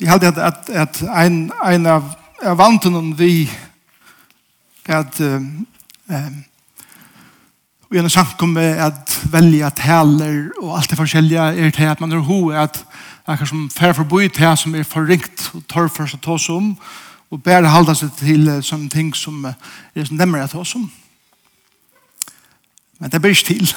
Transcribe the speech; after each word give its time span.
Jeg 0.00 0.10
halte 0.10 0.26
at, 0.26 0.38
at, 0.38 0.70
at 0.70 1.02
en, 1.24 1.52
en 1.66 1.86
av, 1.86 2.08
av 2.42 2.58
vantene 2.58 3.02
vi 3.14 3.46
at 4.90 5.20
um, 5.20 5.66
um, 6.10 6.40
vi 7.90 8.00
har 8.00 8.08
sagt 8.10 8.42
om 8.42 8.56
at 8.58 9.12
velja 9.30 9.70
taler 9.70 10.48
og 10.58 10.72
alt 10.76 10.90
det 10.90 10.98
forskjellige 10.98 11.44
er 11.62 11.70
til 11.70 11.86
at 11.86 12.00
man 12.02 12.10
har 12.10 12.24
ho 12.26 12.50
at 12.50 12.80
akkur 13.26 13.46
som 13.46 13.68
fer 13.70 13.94
for 13.94 14.04
boi 14.04 14.26
til 14.28 14.56
som 14.58 14.74
er 14.74 14.82
forringt 14.82 15.50
og 15.54 15.62
tar 15.70 15.86
for 15.88 16.10
seg 16.10 16.20
tås 16.26 16.48
om 16.50 16.74
og 17.30 17.42
bare 17.42 17.70
halda 17.70 17.94
seg 17.94 18.10
til 18.18 18.50
sånne 18.66 18.90
ting 18.90 19.14
som 19.14 19.46
er 19.46 20.04
som 20.04 20.18
demmer 20.18 20.42
at 20.42 20.50
tås 20.50 20.74
om. 20.74 20.90
Men 22.98 23.10
det 23.10 23.20
blir 23.22 23.30
ikke 23.30 23.54
til. 23.54 23.74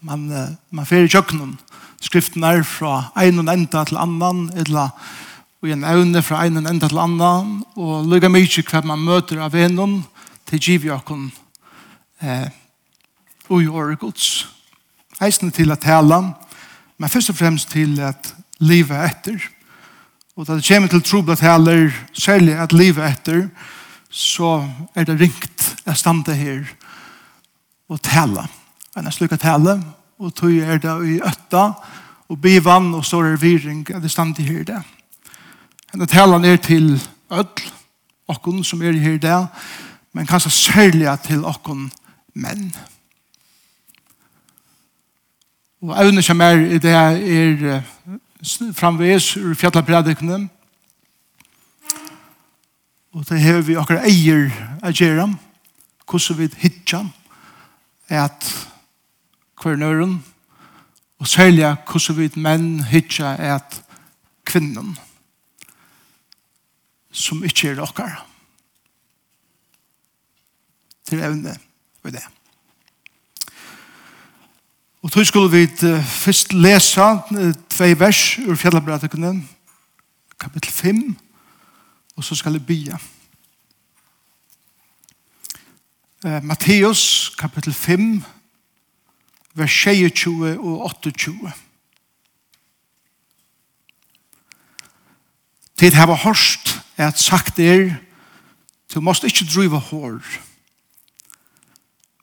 Man, 0.00 0.26
man 0.70 0.86
fer 0.86 1.06
i 1.06 1.10
kjøkkenen 1.10 1.54
skriften 2.02 2.44
er 2.44 2.62
fra 2.66 3.12
en 3.22 3.40
og 3.40 3.52
enda 3.52 3.84
til 3.84 3.98
annan 3.98 4.50
eller 4.56 4.90
og 5.66 5.72
en 5.74 5.84
evne 5.84 6.22
fra 6.22 6.44
en 6.46 6.60
og 6.60 6.68
enda 6.70 6.88
til 6.88 7.00
annan, 7.02 7.50
og 7.74 8.06
lukka 8.06 8.30
mykje 8.30 8.62
hva 8.68 8.82
man 8.86 9.02
møter 9.02 9.40
av 9.42 9.54
venom 9.54 9.98
til 10.46 10.62
givjakon 10.62 11.26
eh, 12.22 12.46
ui 13.50 13.66
åre 13.66 13.96
gods. 13.98 14.46
Eisen 15.22 15.50
til 15.50 15.72
å 15.72 15.78
tale, 15.80 16.20
men 16.96 17.10
først 17.10 17.32
og 17.32 17.38
fremst 17.40 17.72
til 17.72 17.98
at 18.04 18.30
livet 18.62 19.10
etter. 19.10 19.42
Og 20.36 20.46
da 20.46 20.56
det 20.56 20.66
kommer 20.68 20.92
til 20.92 21.02
tro 21.02 21.18
trobla 21.18 21.36
taler, 21.36 21.90
særlig 22.12 22.54
at 22.54 22.72
livet 22.72 23.10
etter, 23.10 23.46
så 24.10 24.60
er 24.94 25.04
det 25.08 25.18
ringt 25.20 25.70
jeg 25.86 25.98
stande 25.98 26.34
her 26.34 26.62
og 27.88 28.00
tale. 28.02 28.46
Men 28.94 29.08
jeg 29.08 29.18
slukker 29.18 29.40
tale, 29.40 29.80
og 30.18 30.34
tog 30.34 30.52
er 30.52 30.78
det 30.78 30.94
i 31.08 31.20
øtta, 31.20 31.72
og 32.28 32.38
bivann, 32.42 32.94
og 32.94 33.04
så 33.04 33.20
er 33.20 33.34
det 33.34 33.42
viring 33.42 33.82
at 33.90 34.02
jeg 34.02 34.10
stande 34.10 34.42
her 34.42 34.64
det. 34.66 34.82
Henne 35.96 36.06
talan 36.06 36.44
er 36.44 36.56
til 36.56 37.02
ødel, 37.32 37.70
okkon 38.28 38.64
som 38.64 38.82
er 38.82 38.92
her 38.92 39.14
i 39.16 39.46
men 40.12 40.26
kanskje 40.26 40.50
særlig 40.50 41.08
til 41.24 41.44
okkon 41.44 41.90
menn. 42.34 42.74
Og 45.80 46.04
evne 46.04 46.22
som 46.22 46.40
er 46.40 46.52
i 46.52 46.78
det 46.78 46.92
er 46.92 47.80
framvis 48.74 49.36
ur 49.36 49.54
fjallapredikene, 49.54 50.48
og 53.12 53.28
det 53.28 53.40
har 53.40 53.62
vi 53.64 53.78
akkurat 53.80 54.04
eier 54.04 54.52
av 54.82 54.92
Gjeram, 54.92 55.38
hvordan 56.04 56.38
vi 56.38 56.50
hittar 56.56 57.08
at 58.08 58.68
hver 59.62 59.76
nøren, 59.76 60.24
og 61.18 61.26
særlig 61.26 61.72
hvordan 61.88 62.16
vi 62.16 62.30
menn 62.36 62.84
hittar 62.84 63.40
at 63.40 63.82
kvinnen 64.44 64.98
som 67.16 67.44
ikke 67.44 67.72
er 67.72 67.80
okkar. 67.80 68.26
Til 71.08 71.22
evne 71.24 71.54
og 72.02 72.12
det. 72.12 72.24
Og 75.02 75.12
tog 75.12 75.26
skulle 75.26 75.50
vi 75.50 75.66
først 76.02 76.52
lese 76.52 77.04
tvei 77.70 77.94
vers 77.98 78.38
ur 78.38 78.56
fjellabrætikene, 78.58 79.48
kapittel 80.40 80.72
5, 80.72 81.16
og 82.16 82.24
så 82.24 82.34
skal 82.34 82.52
vi 82.52 82.58
bia. 82.58 82.98
Matteus, 86.42 87.30
kapittel 87.38 87.74
5, 87.74 88.22
vers 89.54 89.72
22 89.84 90.58
og 90.58 90.84
28. 90.84 91.52
Tid 95.76 95.92
hava 95.92 96.14
hårst 96.14 96.85
er 96.96 97.08
at 97.08 97.20
sagt 97.20 97.58
er, 97.58 97.94
du 98.94 99.00
måst 99.00 99.24
ikke 99.24 99.46
drive 99.54 99.78
hår. 99.78 100.20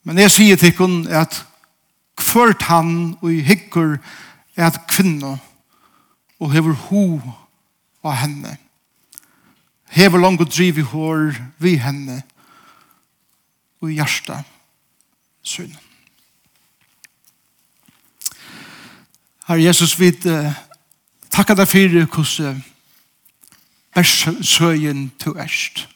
Men 0.03 0.17
jeg 0.17 0.31
sier 0.31 0.59
til 0.59 0.75
kun 0.75 1.07
at 1.07 1.45
kvart 2.17 2.65
han 2.67 3.17
og 3.21 3.31
i 3.33 3.41
hikker 3.45 3.97
er 4.55 4.67
at 4.67 4.81
kvinna 4.87 5.37
og 6.39 6.51
hever 6.51 6.73
ho 6.89 7.21
av 8.03 8.17
henne. 8.19 8.57
Hever 9.93 10.19
langt 10.19 10.41
og 10.41 10.51
driv 10.51 10.77
i 10.77 10.87
hår 10.87 11.37
vi 11.61 11.77
henne 11.77 12.23
og 13.81 13.91
i 13.91 13.99
hjärsta 13.99 14.41
synd. 15.43 15.75
Herre 19.47 19.63
Jesus, 19.63 19.99
vi 19.99 20.11
takkar 21.29 21.57
deg 21.59 21.67
fyrir 21.67 22.05
hvordan 22.07 22.63
søyen 24.41 25.11
til 25.19 25.31
erst. 25.37 25.89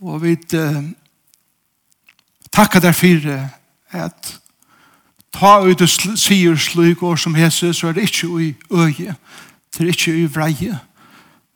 Og 0.00 0.22
vi 0.22 0.36
uh, 0.54 0.84
takkar 2.52 2.80
deg 2.80 2.94
for 2.94 3.28
uh, 3.32 3.48
at 3.90 4.40
ta 5.32 5.58
ut 5.64 5.80
og 5.80 6.18
sier 6.18 6.56
slik 6.56 7.02
år 7.02 7.16
som 7.16 7.34
hese, 7.34 7.72
så 7.74 7.88
er 7.88 7.92
det 7.92 8.02
ikke 8.02 8.28
i 8.42 8.54
øye, 8.70 9.14
det 9.74 9.80
er 9.80 9.86
ikke 9.86 10.16
i 10.16 10.26
vreie, 10.26 10.78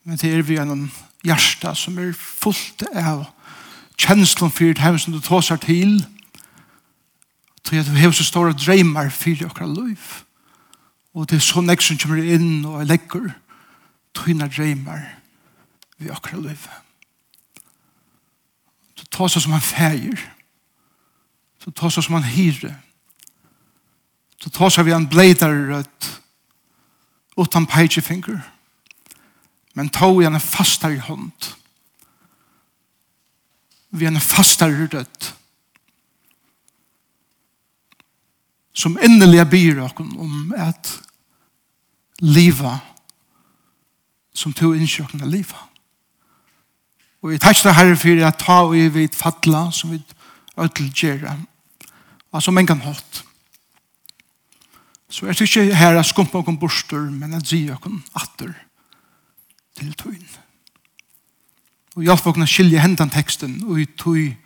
men 0.04 0.16
det 0.16 0.34
er 0.34 0.42
vi 0.42 0.56
gjennom 0.56 0.90
hjärsta 1.24 1.74
som 1.74 1.98
er 1.98 2.12
fullt 2.16 2.86
av 2.94 3.26
kjenslen 3.98 4.50
for 4.50 4.74
det 4.74 5.00
som 5.02 5.12
du 5.12 5.20
tar 5.20 5.42
seg 5.44 5.60
til, 5.66 5.98
til 7.66 7.82
at 7.82 7.90
vi 7.92 8.00
har 8.00 8.14
så 8.14 8.24
store 8.24 8.54
dreimer 8.56 9.10
for 9.10 9.30
det 9.30 9.44
och 9.44 9.84
liv 9.84 10.24
Og 11.14 11.26
det 11.26 11.36
er 11.36 11.42
sånn 11.42 11.68
jeg 11.68 11.82
som 11.82 11.98
kommer 11.98 12.22
in 12.22 12.64
och 12.64 12.86
lägger 12.86 13.34
tøyna 14.18 14.48
dreymar 14.50 15.06
vi 15.98 16.10
akkurat 16.10 16.42
liv. 16.42 16.66
Du 18.98 19.04
ta 19.06 19.28
seg 19.30 19.44
som 19.44 19.54
han 19.54 19.64
feir. 19.64 20.18
Så 21.62 21.70
ta 21.70 21.90
seg 21.90 22.06
som 22.06 22.18
han 22.18 22.26
hyre. 22.26 22.74
Så 24.38 24.50
ta 24.54 24.70
seg 24.70 24.86
vi 24.86 24.94
han 24.94 25.08
bleidar 25.10 25.54
rødt 25.70 26.12
utan 27.38 27.66
peitjefinger. 27.70 28.40
Men 29.74 29.90
ta 29.94 30.10
vi 30.10 30.26
han 30.26 30.40
fastar 30.42 30.94
i 30.94 31.02
hånd. 31.02 31.52
Vi 33.90 34.04
han 34.04 34.18
en 34.18 34.22
fastare 34.22 34.86
rødt. 34.86 35.34
Som 38.74 38.98
endelig 39.02 39.46
byr 39.50 39.80
okkur 39.86 40.10
om 40.22 40.52
at 40.54 40.90
liva 42.22 42.78
som 44.38 44.54
tog 44.54 44.76
innsjøkken 44.76 45.24
av 45.24 45.32
livet. 45.32 45.64
Og 47.22 47.32
jeg 47.34 47.42
takk 47.42 47.58
til 47.58 47.74
Herre 47.74 47.96
for 47.98 48.26
at 48.28 48.38
ta 48.38 48.60
og 48.62 48.76
vi 48.76 48.84
vet 48.94 49.16
fatla 49.18 49.68
som 49.74 49.90
vi 49.90 49.98
ødelgjere. 50.58 51.34
Og 52.30 52.42
som 52.44 52.58
en 52.58 52.66
kan 52.66 52.84
hatt. 52.84 53.24
Så 55.08 55.26
jeg 55.26 55.36
tykker 55.36 55.62
ikke 55.62 55.80
her 55.80 55.98
at 55.98 56.06
skumpa 56.06 56.38
og 56.38 56.58
borster, 56.60 57.08
men 57.10 57.34
at 57.34 57.46
zi 57.48 57.64
og 57.72 57.88
atter 58.14 58.52
til 59.78 59.94
tøyen. 59.94 60.28
Og 61.96 62.04
hjelp 62.04 62.26
og 62.26 62.48
skilje 62.48 62.78
hendan 62.78 63.10
teksten 63.10 63.62
og 63.64 63.80
i 63.80 63.86
tøy 63.98 64.36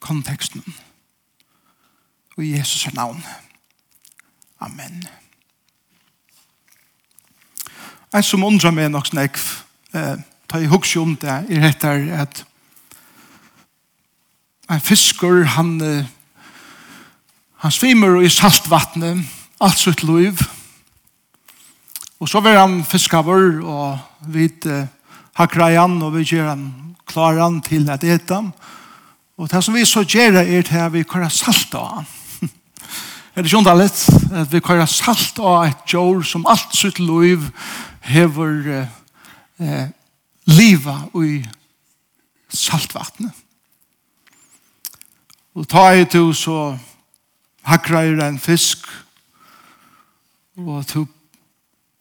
konteksten. 0.00 0.64
Og 2.36 2.44
i 2.44 2.56
Jesus 2.58 2.86
er 2.86 2.94
navn. 2.98 3.24
Amen. 4.60 5.04
En 8.14 8.22
som 8.22 8.44
undrar 8.46 8.70
meg 8.70 8.92
nok 8.94 9.08
snakk, 9.10 9.38
eh, 9.92 10.14
ta 10.46 10.58
i 10.62 10.68
hugsi 10.70 11.00
om 11.02 11.16
det, 11.18 11.30
er 11.50 11.64
etter 11.66 12.04
at 12.14 12.44
en 14.70 14.80
fiskor, 14.80 15.42
han, 15.44 15.80
eh, 15.82 16.04
han 17.58 17.72
svimer 17.74 18.22
i 18.22 18.28
saltvattnet, 18.28 19.24
alt 19.60 19.78
sitt 19.78 20.02
liv. 20.02 20.38
Og 22.20 22.28
så 22.28 22.40
var 22.40 22.60
han 22.60 22.84
fiskaver, 22.84 23.60
og 23.64 23.98
vi 24.28 24.44
eh, 24.66 24.86
hakra 25.34 25.72
han, 25.80 26.02
og 26.02 26.14
vi 26.14 26.22
gjør 26.22 26.48
han 26.48 26.96
klar 27.06 27.40
han 27.42 27.60
til 27.60 27.90
at 27.90 28.04
eta 28.04 28.34
han. 28.34 28.52
Og 29.38 29.50
det 29.50 29.64
som 29.64 29.74
vi 29.74 29.84
så 29.84 30.04
gjør 30.04 30.38
er 30.44 30.62
til 30.62 30.76
at 30.78 30.92
vi 30.92 31.02
kører 31.02 31.28
salt 31.28 31.74
av 31.74 31.96
han. 31.96 32.06
er 33.34 33.42
det 33.42 33.50
ikke 33.50 33.58
underlig 33.58 33.90
at 34.32 34.52
vi 34.52 34.60
kører 34.60 34.86
salt 34.86 35.38
av 35.38 35.66
et 35.66 35.92
jord 35.92 36.22
som 36.24 36.46
alt 36.46 36.76
sitt 36.76 36.98
liv 36.98 37.50
hever 38.04 38.88
eh, 39.58 39.88
liva 40.44 40.96
i 41.22 41.38
saltvattnet. 42.48 43.32
Og 45.54 45.68
ta 45.70 45.86
i 45.94 46.06
to 46.10 46.32
så 46.34 46.74
hakrar 47.64 48.18
en 48.26 48.40
fisk 48.42 48.88
og 50.56 50.84
to 50.86 51.06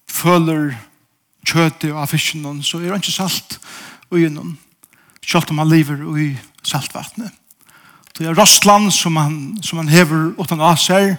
føler 0.09 0.73
kjøtet 1.45 1.91
av 1.91 2.07
fisken 2.09 2.61
så 2.63 2.79
er 2.79 2.91
det 2.93 3.03
ikke 3.03 3.15
salt 3.15 3.59
i 4.13 4.25
innom. 4.27 4.57
Selv 5.23 5.49
om 5.51 5.61
han 5.61 5.71
lever 5.71 6.03
i 6.19 6.33
saltvattnet. 6.63 7.31
Det 8.17 8.27
er 8.27 8.35
rostland 8.37 8.91
som 8.93 9.15
han, 9.17 9.37
som 9.63 9.79
han 9.81 9.89
hever 9.89 10.33
utan 10.37 10.61
av 10.61 10.77
seg, 10.77 11.15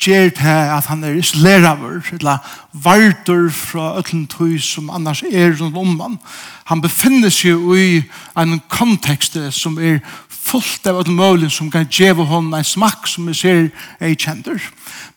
gjør 0.00 0.30
det 0.34 0.54
at 0.74 0.86
han 0.90 1.04
er 1.04 1.14
isleraver, 1.18 2.02
eller 2.12 2.38
vartur 2.72 3.50
fra 3.50 3.94
øtlen 3.98 4.26
tøy 4.26 4.58
som 4.58 4.90
annars 4.90 5.22
er 5.22 5.54
rundt 5.60 5.76
om 5.76 6.00
han. 6.00 6.18
Han 6.64 6.82
befinner 6.82 7.30
seg 7.30 7.62
i 7.78 8.02
en 8.36 8.60
kontekst 8.68 9.38
som 9.54 9.78
er 9.78 10.00
fullt 10.28 10.86
av 10.90 11.00
øtlen 11.02 11.18
målen 11.18 11.50
som 11.50 11.70
kan 11.70 11.86
gjeve 11.88 12.26
hon 12.28 12.52
en 12.54 12.66
smak 12.66 13.06
som 13.08 13.28
vi 13.28 13.36
ser 13.38 13.68
er 14.00 14.14
kjenter. 14.14 14.60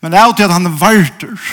Men 0.00 0.12
det 0.12 0.20
er 0.20 0.28
alltid 0.28 0.46
at 0.46 0.56
han 0.56 0.70
er 0.70 0.78
vartur, 0.80 1.50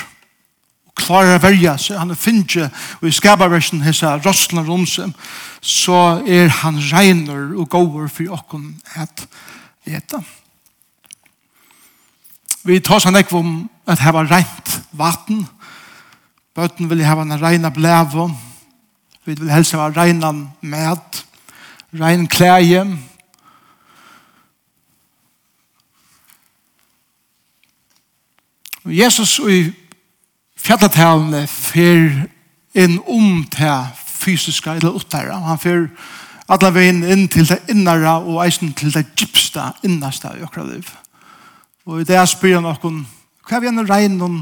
og 0.86 1.02
klarer 1.02 1.40
å 1.40 1.44
verja 1.44 1.76
seg, 1.82 1.98
han 2.00 2.14
er 2.14 2.20
finnje, 2.20 2.70
og 3.02 3.10
i 3.10 3.16
skabarversen 3.16 3.84
hessa 3.84 4.16
rosslan 4.22 4.68
romse, 4.68 5.10
så 5.66 6.22
er 6.28 6.54
han 6.62 6.80
regner 6.92 7.56
og 7.58 7.70
gåver 7.74 8.08
for 8.08 8.38
okken 8.38 8.76
at 8.96 9.26
etta. 9.86 10.22
Vi 12.66 12.80
tar 12.82 12.98
sånn 12.98 13.18
ekv 13.20 13.36
om 13.38 13.50
at 13.86 14.02
her 14.02 14.16
var 14.16 14.26
rent 14.26 14.72
vatten. 14.98 15.44
Bøten 16.58 16.90
vil 16.90 17.04
ha 17.06 17.18
en 17.22 17.38
reina 17.38 17.70
blæve. 17.70 18.26
Vi 19.26 19.36
vil 19.38 19.52
helst 19.54 19.76
ha 19.78 19.92
reina 19.94 20.32
med. 20.66 21.22
Rein 21.94 22.26
klæje. 22.28 22.82
Jesus 28.86 29.38
i 29.40 29.62
fjallatalene 30.58 31.46
fer 31.50 32.26
inn 32.74 33.00
om 33.06 33.46
til 33.54 33.94
fysiska 33.96 34.80
eller 34.80 34.98
uttæra. 34.98 35.38
Han 35.54 35.62
fer 35.62 35.88
alla 36.50 36.74
veien 36.74 37.04
inn 37.06 37.28
til 37.30 37.46
det 37.50 37.62
innara 37.70 38.20
og 38.22 38.42
eisen 38.46 38.74
til 38.74 38.94
det 38.94 39.06
gypsta 39.14 39.76
innasta 39.86 40.34
i 40.38 40.46
okra 40.46 40.66
liv. 40.66 40.90
Og 41.86 42.02
i 42.02 42.04
det 42.08 42.22
spyr 42.30 42.58
han 42.58 42.66
okken, 42.70 43.04
hva 43.46 43.58
er 43.58 43.62
vi 43.62 43.70
en 43.70 43.86
regn 43.90 44.22
om 44.26 44.38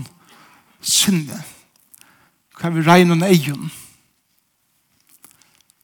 sinne? 0.79 1.41
Hva 2.55 2.69
er 2.69 2.75
vi 2.77 2.83
regn 2.87 3.11
om 3.11 3.23
egen? 3.27 3.71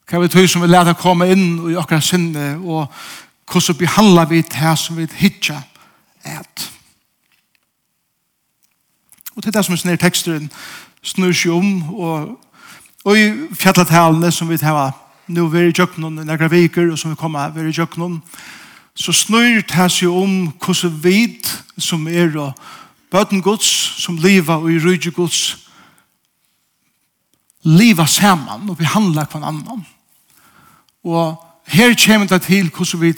Hva 0.08 0.18
er 0.18 0.24
vi 0.24 0.32
tog 0.32 0.48
som 0.50 0.64
vi 0.64 0.70
lærte 0.70 0.96
komme 1.00 1.28
inn 1.30 1.72
i 1.72 1.76
okker 1.80 2.00
sinne, 2.04 2.54
og 2.64 2.88
hvordan 3.52 3.78
behandler 3.78 4.30
vi 4.30 4.42
det 4.42 4.76
som 4.80 4.98
vi 4.98 5.08
hittar 5.20 5.66
et? 6.24 6.70
Og 9.36 9.44
til 9.44 9.54
det 9.54 9.66
som 9.66 9.76
er 9.76 9.82
sånne 9.84 10.00
teksten 10.00 10.48
snur 11.04 11.36
seg 11.36 11.54
om, 11.56 11.70
og, 11.96 12.32
og 13.04 13.20
i 13.20 13.28
fjalletalene 13.60 14.32
som 14.32 14.50
vi 14.52 14.58
tar 14.60 14.96
nå 15.30 15.46
vi 15.52 15.68
i 15.68 15.76
jøkkenen 15.76 16.24
i 16.24 16.26
nægra 16.26 16.48
viker, 16.50 16.90
og 16.92 17.00
som 17.00 17.12
vi 17.12 17.20
kommer 17.20 17.52
vi 17.54 17.62
er 17.62 17.70
i 17.70 17.76
jøkkenen, 17.76 18.22
så 19.00 19.14
snur 19.16 19.62
det 19.64 19.88
seg 19.94 20.12
om 20.12 20.50
hvordan 20.60 20.98
vi 21.04 21.40
som 21.80 22.08
er 22.08 22.36
og 22.36 22.58
bøten 23.12 23.42
gods 23.42 23.70
som 24.04 24.20
lever 24.20 24.60
og 24.60 24.72
i 24.72 24.80
rydde 24.84 25.12
gods 25.16 25.58
lever 27.64 28.06
sammen 28.06 28.70
og 28.70 28.78
behandler 28.78 29.28
hver 29.32 29.44
annan. 29.44 29.86
Og 31.04 31.40
her 31.68 31.96
kommer 32.06 32.28
det 32.28 32.42
til 32.42 32.70
hvordan 32.70 33.02
vi 33.02 33.14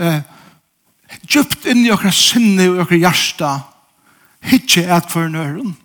eh, 0.00 0.22
djupt 1.28 1.66
inn 1.68 1.84
i 1.84 1.92
okra 1.92 2.12
sinne 2.12 2.70
og 2.70 2.84
okra 2.86 2.96
hjärsta 2.96 3.52
hitje 4.40 4.86
et 4.88 5.10
for 5.12 5.28
nøren 5.28 5.76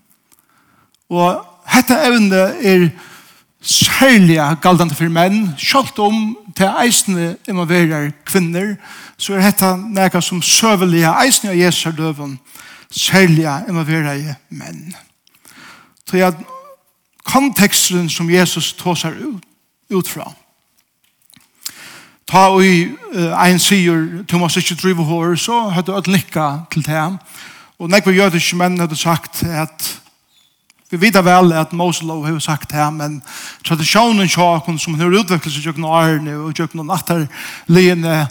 og 1.09 1.43
dette 1.73 1.97
evne 2.07 2.41
er 2.63 2.87
særlig 3.65 4.37
galdende 4.61 4.95
for 4.95 5.09
menn, 5.09 5.51
kjalt 5.57 5.99
om 5.99 6.35
til 6.55 6.69
eisne 6.81 7.35
involverer 7.49 8.11
kvinner, 8.25 8.75
kvinner 8.75 8.75
så 9.17 9.33
er 9.33 9.45
dette 9.45 9.71
noe 9.79 10.21
som 10.21 10.41
søvelige 10.43 11.11
eisen 11.23 11.49
av 11.49 11.57
Jesu 11.57 11.89
døven, 11.95 12.39
særlig 12.91 13.47
involverer 13.69 14.35
menn. 14.49 14.95
Så 16.09 16.21
at 16.23 16.41
konteksten 17.25 18.09
som 18.09 18.29
Jesus 18.29 18.73
tar 18.73 18.97
seg 18.99 19.17
ut, 19.17 19.43
ut 19.93 20.09
fra, 20.09 20.31
ta 22.25 22.47
og 22.53 22.63
i 22.65 22.87
uh, 23.15 23.33
en 23.45 23.59
sier, 23.61 24.23
du 24.25 24.37
måst 24.41 24.57
ikke 24.57 24.77
drive 24.81 25.03
hår, 25.05 25.35
så 25.39 25.67
hadde 25.69 25.91
du 25.91 25.97
et 25.97 26.09
likka 26.09 26.65
til 26.73 26.85
det. 26.85 27.03
Og 27.79 27.91
nekve 27.91 28.15
jødiske 28.15 28.57
menn 28.57 28.79
hadde 28.79 28.97
sagt 28.97 29.43
at 29.43 30.01
Vi 30.91 30.99
vet 31.01 31.17
vel 31.25 31.49
at 31.57 31.73
Moselov 31.73 32.27
har 32.27 32.37
sagt 32.39 32.71
det, 32.71 32.93
men 32.93 33.21
tradisjonen 33.65 34.29
som 34.29 34.77
som 34.77 34.93
har 34.93 35.17
utviklet 35.19 35.53
seg 35.53 35.63
tjokken 35.63 35.83
årene 35.83 36.35
og 36.37 36.53
tjokken 36.53 36.85
natterligene 36.85 38.27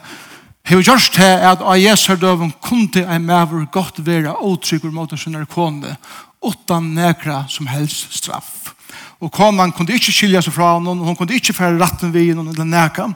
Hei 0.65 0.79
og 0.79 0.87
gjørst 0.87 1.13
til 1.13 1.43
at 1.45 1.61
av 1.61 1.77
Jesu 1.77 2.15
døven 2.17 2.49
kunne 2.65 3.03
en 3.13 3.27
maver 3.29 3.67
godt 3.69 3.99
være 4.01 4.31
åtrygg 4.33 4.87
mot 4.97 5.11
sin 5.21 5.37
kone 5.45 5.91
utan 6.41 6.87
nekra 6.97 7.43
som 7.53 7.67
helst 7.69 8.15
straff. 8.17 8.73
Og 9.21 9.29
konan 9.33 9.75
kunne 9.77 9.93
ikke 9.93 10.13
skilja 10.13 10.41
seg 10.41 10.55
fra 10.57 10.71
henne, 10.79 10.95
hun 11.05 11.19
kunne 11.19 11.37
ikke 11.37 11.53
fære 11.53 11.77
ratten 11.77 12.15
vi 12.17 12.31
henne 12.31 12.49
eller 12.49 12.65
nekra. 12.65 13.11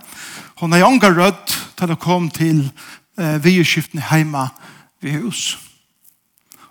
Hun 0.61 0.77
er 0.77 0.85
unga 0.85 1.09
rødt 1.09 1.57
til 1.81 1.95
å 1.95 1.97
komme 1.97 2.29
til 2.29 2.67
eh, 3.17 3.41
vidskiftene 3.41 4.05
heima 4.11 4.51
ved 5.01 5.17
hus. 5.23 5.57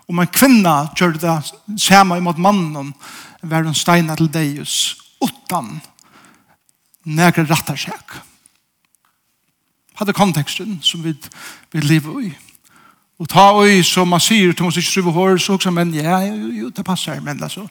Om 0.05 0.21
en 0.21 0.29
kvinna 0.29 0.77
gjør 0.93 1.17
det 1.17 1.35
samme 1.81 2.21
imot 2.21 2.37
mannen, 2.37 2.93
var 3.41 3.65
hun 3.65 3.73
steina 3.73 4.13
til 4.13 4.29
deus, 4.29 4.93
utan 5.25 5.79
nekra 7.01 7.49
rattarsekk 7.49 8.21
hadde 9.97 10.13
konteksten 10.13 10.79
som 10.81 11.03
vi, 11.03 11.15
vi 11.73 11.79
lever 11.79 12.19
i. 12.27 12.33
Og 13.19 13.29
ta 13.29 13.49
oi, 13.57 13.81
som 13.83 14.07
man 14.07 14.21
sier, 14.21 14.53
til 14.53 14.67
man 14.67 14.75
ikke 14.75 14.91
skriver 14.91 15.11
hår, 15.11 15.37
så 15.41 15.55
også, 15.57 15.71
men 15.73 15.93
ja, 15.95 16.19
jo, 16.21 16.51
jo, 16.53 16.69
det 16.69 16.85
passer, 16.85 17.21
men 17.21 17.43
altså. 17.43 17.65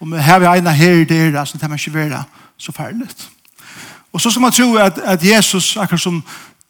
Og 0.00 0.10
vi 0.12 0.20
har 0.20 0.38
vi 0.38 0.50
ena 0.58 0.70
her 0.70 1.00
i 1.00 1.04
dere, 1.08 1.46
så 1.46 1.58
det 1.58 1.70
man 1.70 1.78
ikke 1.78 1.94
være 1.94 2.24
så 2.58 2.72
færlig. 2.72 3.08
Og 4.12 4.20
så 4.20 4.30
skal 4.30 4.42
man 4.42 4.52
tro 4.52 4.74
at, 4.74 4.98
at 4.98 5.24
Jesus, 5.24 5.76
akkurat 5.76 6.00
som 6.00 6.22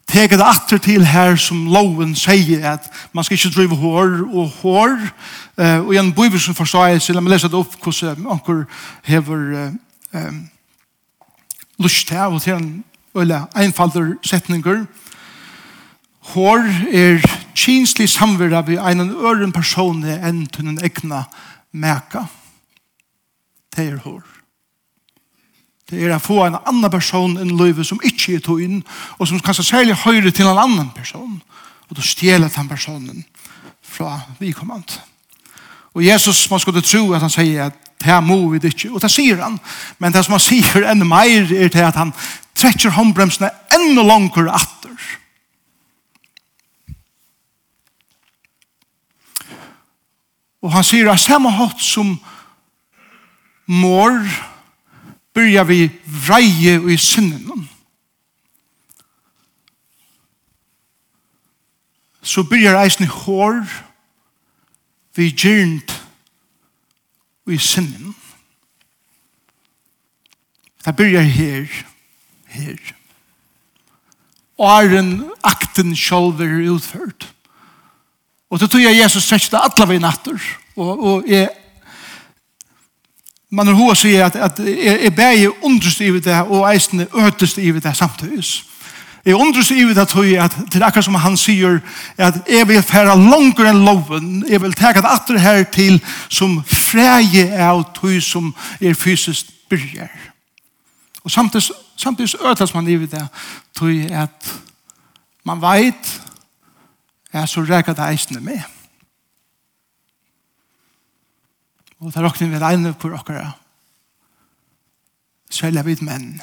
teker 0.06 0.36
det 0.36 0.46
atter 0.46 0.78
til 0.78 1.06
her 1.06 1.36
som 1.36 1.66
loven 1.66 2.14
sier, 2.14 2.62
at 2.72 2.86
man 3.12 3.24
skal 3.24 3.34
ikke 3.34 3.54
drive 3.56 3.76
hår 3.76 4.20
og 4.30 4.48
hår, 4.62 4.98
uh, 5.58 5.86
og 5.86 5.94
igjen, 5.94 6.12
bøyver 6.14 6.38
som 6.38 6.54
forstår 6.54 6.86
jeg, 6.86 7.02
så 7.02 7.12
la 7.12 7.20
meg 7.20 7.34
lese 7.34 7.50
det 7.50 7.58
opp 7.58 7.74
hvordan 7.82 8.26
anker 8.30 8.64
hever 9.04 9.46
uh, 9.66 9.72
um, 10.14 10.44
lyst 11.82 12.06
til, 12.08 12.18
og 12.18 12.42
til 12.42 12.54
en 12.54 12.84
eller 13.20 13.46
einfalder 13.54 14.14
setninger. 14.22 14.84
Hår 16.34 16.64
er 16.92 17.22
kinslig 17.54 18.08
samvera 18.10 18.60
vi 18.66 18.76
en 18.76 19.10
øren 19.10 19.52
person 19.52 20.04
enn 20.04 20.46
til 20.46 20.66
den 20.66 20.80
egna 20.84 21.24
meka. 21.72 22.26
Det 23.76 23.86
er 23.86 24.00
hår. 24.02 24.22
Det 25.86 26.02
er 26.02 26.16
å 26.16 26.18
få 26.18 26.40
en 26.46 26.58
annan 26.66 26.90
person 26.90 27.36
enn 27.38 27.54
løyve 27.58 27.84
som 27.86 28.00
ikke 28.02 28.36
er 28.36 28.42
tog 28.42 28.62
inn, 28.62 28.80
og 29.18 29.28
som 29.28 29.40
kanskje 29.40 29.68
særlig 29.68 29.94
høyre 30.02 30.32
til 30.34 30.48
en 30.48 30.58
annan 30.58 30.90
person. 30.96 31.36
Og 31.86 31.96
du 31.96 32.02
stjeler 32.02 32.50
den 32.50 32.68
personen 32.68 33.24
fra 33.82 34.18
vikommand. 34.40 34.98
Og 35.94 36.04
Jesus, 36.04 36.50
man 36.50 36.60
skulle 36.60 36.82
tro 36.82 37.12
at 37.14 37.22
han 37.22 37.30
sier 37.30 37.68
at 37.68 37.76
det 37.96 38.10
her 38.10 38.20
må 38.20 38.48
vi 38.52 38.58
ikke, 38.68 38.90
og 38.92 39.00
det 39.00 39.10
sier 39.10 39.38
han. 39.40 39.60
Men 39.98 40.12
det 40.12 40.24
som 40.26 40.34
han 40.36 40.42
sier 40.42 40.84
enn 40.90 41.06
meir 41.08 41.46
er 41.54 41.70
til 41.72 41.86
at 41.86 41.96
han 41.96 42.12
trekker 42.56 42.94
håndbremsene 42.96 43.50
enda 43.76 44.02
langere 44.06 44.52
atter. 44.56 44.96
Og 50.64 50.72
han 50.72 50.84
sier 50.86 51.10
at 51.12 51.22
samme 51.22 51.52
hatt 51.52 51.82
som 51.82 52.16
mor 53.70 54.18
byrjar 55.36 55.66
vi 55.68 55.80
vreie 56.26 56.78
i 56.92 56.96
synden. 56.96 57.68
Så 62.22 62.42
byrjar 62.42 62.80
eisen 62.82 63.04
i 63.06 63.12
hår 63.12 63.60
vi 65.16 65.28
gyrnt 65.30 65.92
i 67.46 67.58
synden. 67.58 68.16
Det 70.84 70.96
byrjar 70.96 71.22
her 71.22 71.86
her. 72.56 72.92
Og 74.56 74.70
er 74.72 74.98
en 74.98 75.12
akten 75.44 75.94
sjolv 75.96 76.40
er 76.40 76.58
utført. 76.72 77.28
Og 78.50 78.60
det 78.60 78.70
tror 78.70 78.80
jeg 78.80 79.02
Jesus 79.02 79.26
sørste 79.26 79.56
det 79.56 79.62
alle 79.64 79.88
veien 79.90 80.04
natter. 80.06 80.40
Og, 80.76 80.92
og 80.96 81.28
jeg 81.28 81.50
man 83.50 83.66
har 83.70 83.76
hos 83.78 84.02
sier 84.02 84.26
at, 84.26 84.36
at 84.36 84.58
jeg, 84.58 85.12
jeg 85.16 85.52
underst 85.62 86.00
i 86.00 86.10
det 86.10 86.40
og 86.50 86.66
eisene 86.72 87.06
øtest 87.14 87.58
i 87.58 87.70
det 87.70 87.96
samtidig. 87.96 88.44
Jeg 89.26 89.34
underst 89.34 89.70
i 89.70 89.84
det 89.94 90.08
tog 90.08 90.26
at 90.26 90.56
til 90.70 90.82
akkurat 90.82 91.04
som 91.04 91.14
han 91.14 91.36
sier 91.38 91.80
at 92.18 92.42
jeg 92.50 92.68
vil 92.68 92.82
fære 92.82 93.16
langere 93.18 93.70
enn 93.70 93.84
loven, 93.86 94.44
jeg 94.48 94.62
vil 94.62 94.74
ta 94.74 94.92
det 94.94 95.06
atter 95.06 95.38
her 95.38 95.64
til 95.64 96.00
som 96.28 96.60
freie 96.66 97.48
av 97.54 97.84
tog 97.94 98.18
som 98.22 98.52
er 98.80 98.94
fysisk 98.94 99.50
byrger. 99.70 100.10
Og 101.24 101.30
samtidig 101.30 101.74
Samtidig 101.96 102.28
så 102.30 102.38
ødes 102.44 102.74
man 102.74 102.84
livet 102.84 103.10
det, 103.10 103.28
tror 103.74 103.88
jeg 103.88 104.10
at 104.10 104.52
man 105.44 105.60
vet 105.62 106.22
at 107.32 107.48
så 107.48 107.60
reker 107.60 107.92
det 107.92 108.08
eisende 108.10 108.40
med. 108.40 108.60
Og 111.98 112.12
det 112.12 112.22
råkner 112.22 112.48
vi 112.48 112.84
ved 112.84 112.94
på 112.94 113.08
åkere. 113.08 113.52
Selv 115.50 115.76
er 115.76 115.82
vi 115.82 115.96
menn. 116.00 116.42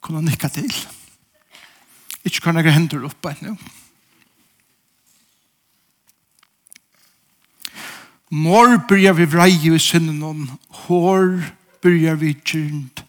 Kunne 0.00 0.22
nikka 0.22 0.48
til. 0.48 0.70
Ikke 2.24 2.40
kan 2.40 2.56
jeg 2.56 2.74
hender 2.74 3.06
opp 3.08 3.26
ennå. 3.26 3.56
Mår 8.30 8.78
bryr 8.88 9.12
vi 9.12 9.26
vrei 9.30 9.52
i 9.54 9.78
synden 9.78 10.22
om 10.22 10.46
hår, 10.86 10.88
hår, 10.88 11.63
byrjar 11.84 12.16
vi 12.20 12.32
kyrnt 12.40 13.04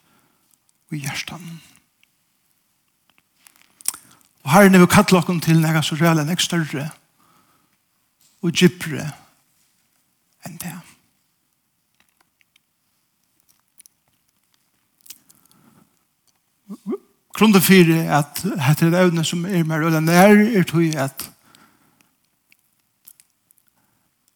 i 0.91 0.99
hjertan. 1.03 1.61
Og 4.45 4.51
her 4.53 4.67
er 4.67 4.79
vi 4.79 4.87
kattla 4.91 5.19
okken 5.23 5.39
til 5.41 5.61
nega 5.61 5.81
så 5.83 5.97
reale 5.97 6.25
enn 6.25 6.41
større 6.41 6.89
og 8.45 8.51
djupere 8.53 9.07
enn 10.45 10.59
det. 10.61 10.73
Grunden 17.35 17.61
fyrir 17.61 18.05
at 18.15 18.43
dette 18.43 18.87
er 18.87 18.99
evne 19.01 19.25
som 19.25 19.45
er 19.45 19.65
mer 19.67 19.83
øyne 19.85 20.03
nær 20.05 20.35
er 20.35 20.67
tog 20.67 20.93
at 20.95 21.31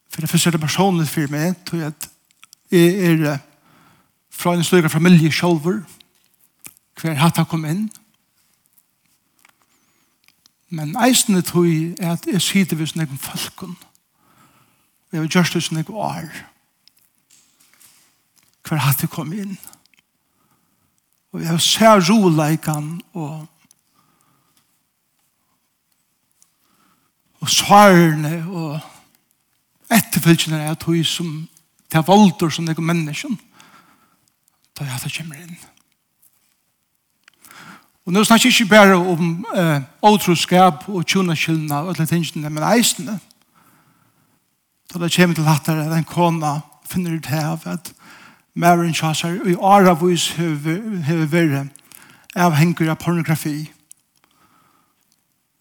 for 0.10 0.22
det 0.22 0.30
første 0.30 0.50
er 0.50 0.58
det 0.58 0.62
personlig 0.62 1.08
for 1.08 1.32
meg 1.32 1.54
tog 1.70 1.86
at 1.86 2.10
jeg 2.72 3.14
er 3.14 3.40
fra 4.40 4.54
en 4.56 4.64
større 4.64 4.90
familie 4.90 5.32
selv, 5.32 5.84
hver 7.02 7.14
hatt 7.14 7.38
har 7.38 7.48
kom 7.48 7.66
inn. 7.68 7.90
Men 10.70 10.96
eisene 11.04 11.42
tog 11.44 11.68
er 11.68 12.14
at 12.14 12.28
jeg 12.28 12.42
sitter 12.42 12.80
ved 12.80 12.88
sånne 12.88 13.18
falken. 13.20 13.76
Jeg 15.12 15.22
vil 15.22 15.34
gjørst 15.34 15.58
det 15.58 15.64
sånne 15.66 15.84
år. 15.92 16.30
Hver 18.64 18.80
hatt 18.86 19.04
har 19.04 19.12
kom 19.12 19.34
inn. 19.36 19.58
Og 21.36 21.44
jeg 21.44 21.62
ser 21.62 22.00
roleikan 22.08 23.02
og 23.14 23.48
og 27.40 27.48
svarene 27.48 28.42
og 28.52 28.80
etterfølgene 29.96 30.64
er 30.68 30.74
tog 30.76 31.06
som 31.08 31.48
det 31.92 31.98
er 31.98 32.08
valder 32.08 32.50
som 32.52 32.66
det 32.68 32.76
er 32.78 32.84
menneskene 32.84 33.49
da 34.80 34.88
jeg 34.88 34.96
hatt 34.96 35.18
kommer 35.18 35.44
inn. 35.44 35.58
Og 38.08 38.14
nå 38.16 38.24
snakker 38.24 38.50
jeg 38.50 38.56
ikke 38.56 38.72
bare 38.72 38.96
om 38.98 39.46
eh, 39.54 39.82
åtroskap 40.02 40.88
og 40.90 41.04
tjonaskillene 41.06 41.84
og 41.84 41.92
alle 41.94 42.08
tingene, 42.10 42.50
men 42.50 42.66
eisene. 42.72 43.20
Da 44.90 45.00
det 45.04 45.12
kommer 45.14 45.36
til 45.36 45.50
at 45.52 45.68
det 45.68 45.76
er 45.86 45.98
en 46.00 46.08
kona 46.10 46.56
finner 46.90 47.20
ut 47.20 47.30
her 47.30 47.58
at 47.70 47.92
Maren 48.56 48.94
Kjassar 48.94 49.36
i 49.46 49.54
Aravis 49.62 50.32
har 50.40 51.28
vært 51.30 51.70
avhengig 52.36 52.90
av 52.90 52.98
pornografi. 52.98 53.70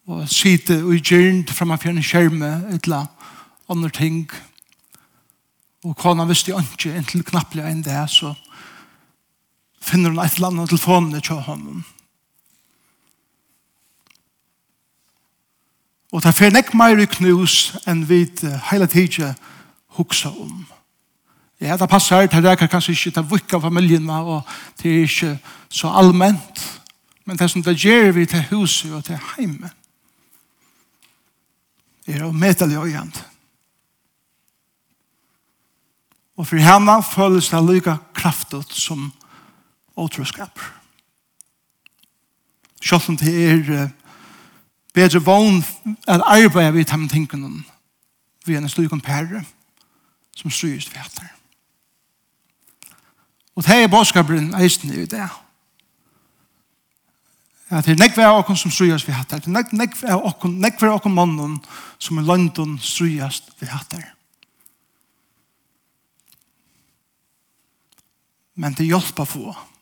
Og 0.09 0.25
sitte 0.29 0.79
og 0.81 0.97
gjernt 0.97 1.53
frem 1.53 1.75
av 1.75 1.83
fjerne 1.83 2.01
skjerme 2.01 2.49
et 2.73 2.89
eller 2.89 3.05
annet 3.69 3.93
ting. 3.93 4.23
Og 5.85 5.93
kona 5.97 6.25
visste 6.25 6.55
ikke, 6.57 6.95
inntil 6.97 7.23
knapplig 7.23 7.63
enn 7.69 7.85
det, 7.85 8.01
så 8.09 8.33
finner 9.89 10.13
hun 10.13 10.21
et 10.21 10.37
eller 10.37 10.51
annet 10.53 10.69
telefonen 10.69 11.21
til 11.21 11.41
honom. 11.45 11.85
Og 16.09 16.23
det 16.25 16.33
fer 16.37 16.53
nekk 16.53 16.73
meir 16.77 17.01
i 17.01 17.09
knus 17.09 17.75
enn 17.89 18.05
vi 18.09 18.23
hele 18.71 18.87
tiden 18.89 19.35
huksa 19.97 20.31
om. 20.33 20.65
Ja, 21.59 21.75
det 21.77 21.89
passar, 21.91 22.25
det 22.25 22.43
reker 22.43 22.69
kanskje 22.71 22.95
ikke 22.95 23.11
til 23.11 23.25
vikka 23.33 23.59
familien, 23.59 24.09
og 24.09 24.47
det 24.81 24.91
er 24.91 25.01
ikke 25.03 25.33
så 25.69 25.91
allment. 25.91 26.61
Men 27.25 27.37
det 27.37 27.49
som 27.51 27.63
det 27.63 27.75
gjør 27.77 28.11
vi 28.15 28.25
til 28.25 28.45
huset 28.51 28.93
og 28.95 29.03
til 29.05 29.19
heimen, 29.35 29.69
er 32.07 32.23
å 32.25 32.31
møte 32.33 32.65
det 32.65 32.79
igjen. 32.79 33.11
Og 36.39 36.47
for 36.47 36.63
henne 36.63 36.95
føles 37.03 37.51
det 37.51 37.59
lykka 37.67 37.97
kraftet 38.15 38.71
som 38.73 39.11
åtroskap. 39.99 40.59
Selv 42.81 43.09
om 43.11 43.17
det 43.17 43.33
er 43.51 43.89
bedre 44.93 45.21
vogn 45.23 45.63
at 46.07 46.21
arbeide 46.25 46.73
ved 46.73 46.85
de 46.85 47.07
tingene 47.07 47.63
vi 48.45 48.55
er 48.55 48.63
en 48.63 48.69
slik 48.69 48.91
om 48.91 49.01
pære 49.01 49.43
som 50.35 50.51
styres 50.51 50.87
vetter. 50.89 51.27
Og 53.55 53.63
det 53.63 53.83
er 53.83 53.91
bådskapen 53.91 54.55
eisen 54.55 54.93
i 54.93 55.05
det. 55.05 55.29
At 57.69 57.85
det 57.85 57.91
er 57.93 57.99
nekve 58.01 58.25
av 58.25 58.39
okken 58.39 58.57
som 58.57 58.71
styres 58.71 59.05
vetter. 59.07 59.43
Det 59.43 59.51
er 59.51 59.75
nekve 59.77 60.09
av 60.09 60.23
okken, 60.25 60.55
nekve 60.63 60.87
av 60.89 61.01
okken 61.01 61.13
mannen 61.13 61.59
som 61.99 62.17
i 62.17 62.25
London 62.25 62.79
styres 62.81 63.43
vetter. 63.59 64.07
Men 68.55 68.73
det 68.73 68.89
hjelper 68.89 69.27
få. 69.29 69.53
Det 69.53 69.78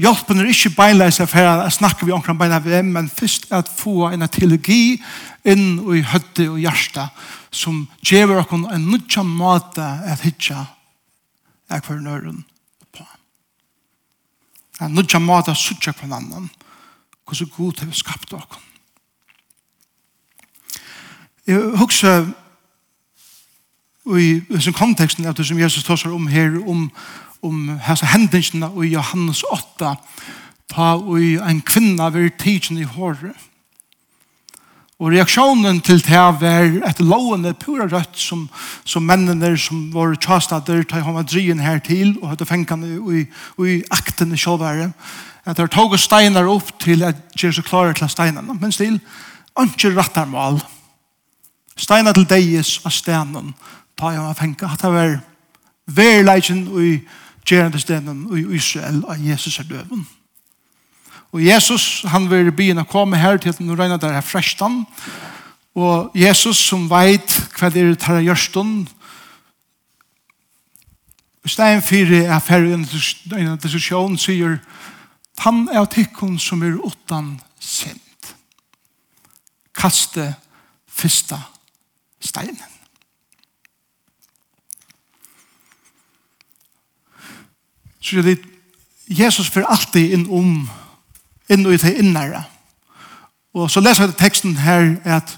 Hjelpen 0.00 0.40
er 0.40 0.48
ikke 0.48 0.72
beinleis 0.72 1.18
av 1.20 1.32
her 1.36 1.66
å 1.66 1.72
snakke 1.72 2.06
vi 2.08 2.14
omkring 2.16 2.38
beina 2.40 2.60
ved, 2.64 2.86
men 2.88 3.10
først 3.12 3.50
at 3.52 3.68
få 3.68 4.08
en 4.08 4.24
teologi 4.32 4.96
inn 5.44 5.80
i 5.92 6.00
høtte 6.08 6.46
og 6.48 6.60
hjerte 6.62 7.04
som 7.52 7.82
gjør 8.06 8.38
oss 8.40 8.54
en 8.54 8.86
nødja 8.88 9.24
måte 9.26 9.84
at 9.84 10.24
hitja 10.24 10.64
er 11.68 11.84
hver 11.84 12.00
nøren 12.00 12.40
på. 12.96 13.04
En 14.80 14.96
nødja 14.96 15.20
måte 15.20 15.52
å 15.52 15.58
sutja 15.58 15.92
hver 15.92 16.08
annan 16.08 16.48
hvordan 17.28 17.52
god 17.56 17.84
har 17.84 17.94
skapt 17.94 18.32
oss. 18.34 18.58
Jeg 21.46 21.76
husker 21.76 22.30
i 24.16 24.60
sin 24.60 24.74
konteksten 24.74 25.26
av 25.26 25.36
det 25.36 25.44
som 25.46 25.58
Jesus 25.58 25.84
tar 25.84 25.98
seg 26.00 26.14
om 26.14 26.26
her 26.30 26.56
om 26.64 26.88
om 27.42 27.78
hans 27.82 28.02
hendingsene 28.04 28.70
i 28.84 28.92
Johannes 28.94 29.42
8 29.50 29.94
ta 30.70 30.90
og 30.96 31.20
en 31.20 31.62
kvinna 31.66 32.10
ved 32.14 32.36
tidsen 32.38 32.78
i 32.78 32.86
håret. 32.86 33.36
Og 35.00 35.14
reaksjonen 35.14 35.78
til 35.80 36.02
det 36.04 36.24
var 36.42 36.66
et 36.84 36.98
lovende 37.00 37.54
pura 37.56 37.86
rødt 37.88 38.18
som, 38.20 38.44
som 38.84 39.06
mennene 39.08 39.54
som 39.58 39.86
var 39.94 40.12
tjastader 40.20 40.84
ta 40.84 41.00
han 41.00 41.16
var 41.16 41.24
drien 41.24 41.62
her 41.64 41.80
til 41.80 42.18
og 42.20 42.34
hadde 42.34 42.46
fengene 42.46 42.98
i, 43.00 43.24
i 43.64 43.78
akten 43.90 44.34
i 44.36 44.40
kjølværet 44.40 44.92
at 45.48 45.56
det 45.56 45.70
tog 45.72 45.96
steinar 45.98 46.50
opp 46.52 46.74
til 46.84 47.00
at 47.08 47.16
gjer 47.32 47.54
seg 47.56 47.64
klare 47.64 47.96
til 47.96 48.12
steinene 48.12 48.58
men 48.60 48.72
still, 48.76 49.00
ikke 49.56 49.94
rattarmal 49.96 50.60
steinar 51.80 52.12
til 52.12 52.28
deis 52.28 52.76
av 52.84 52.92
stenen 52.92 53.54
ta 53.96 54.12
han 54.12 54.28
var 54.28 54.36
fengt 54.36 54.66
at 54.68 54.84
det 54.84 54.92
var 54.92 55.16
verleikjen 55.96 56.66
ui 56.68 56.92
i 56.92 57.00
gjerne 57.46 57.80
stenen 57.80 58.26
i 58.36 58.44
Israel 58.56 59.02
av 59.08 59.20
Jesus 59.20 59.58
er 59.58 59.68
døven. 59.68 60.06
Og 61.32 61.44
Jesus, 61.44 62.02
han 62.10 62.26
vil 62.30 62.50
begynne 62.52 62.82
å 62.82 62.90
komme 62.90 63.18
her 63.20 63.38
til 63.38 63.54
den 63.58 63.70
regner 63.78 64.00
det 64.02 64.10
her 64.12 64.24
frestan. 64.26 64.82
Og 65.78 66.10
Jesus 66.18 66.58
som 66.58 66.88
veit 66.90 67.36
hva 67.58 67.70
det 67.70 67.84
er 67.84 67.94
tar 67.94 68.18
av 68.18 68.26
gjørsten, 68.26 68.88
i 71.40 71.48
stedet 71.48 71.84
for 71.84 72.12
er 72.14 72.42
ferdig 72.44 72.74
en 72.76 73.56
diskusjon, 73.62 74.18
sier 74.20 74.58
han 75.40 75.62
er 75.72 75.86
tikkun 75.88 76.36
som 76.38 76.60
er 76.62 76.76
utan 76.76 77.38
sint. 77.60 78.34
Kaste 79.72 80.34
fyrsta 80.86 81.38
steinen. 82.20 82.79
Så 88.00 88.22
det 88.22 88.38
Jesus 89.08 89.50
for 89.50 89.66
alltid 89.66 90.12
inn 90.12 90.28
om 90.30 90.70
in 91.50 91.66
i 91.66 91.76
det 91.76 91.96
innere. 91.98 92.44
Og 93.54 93.70
så 93.70 93.80
leser 93.80 94.06
jeg 94.06 94.16
teksten 94.18 94.56
her 94.56 94.96
at 95.04 95.36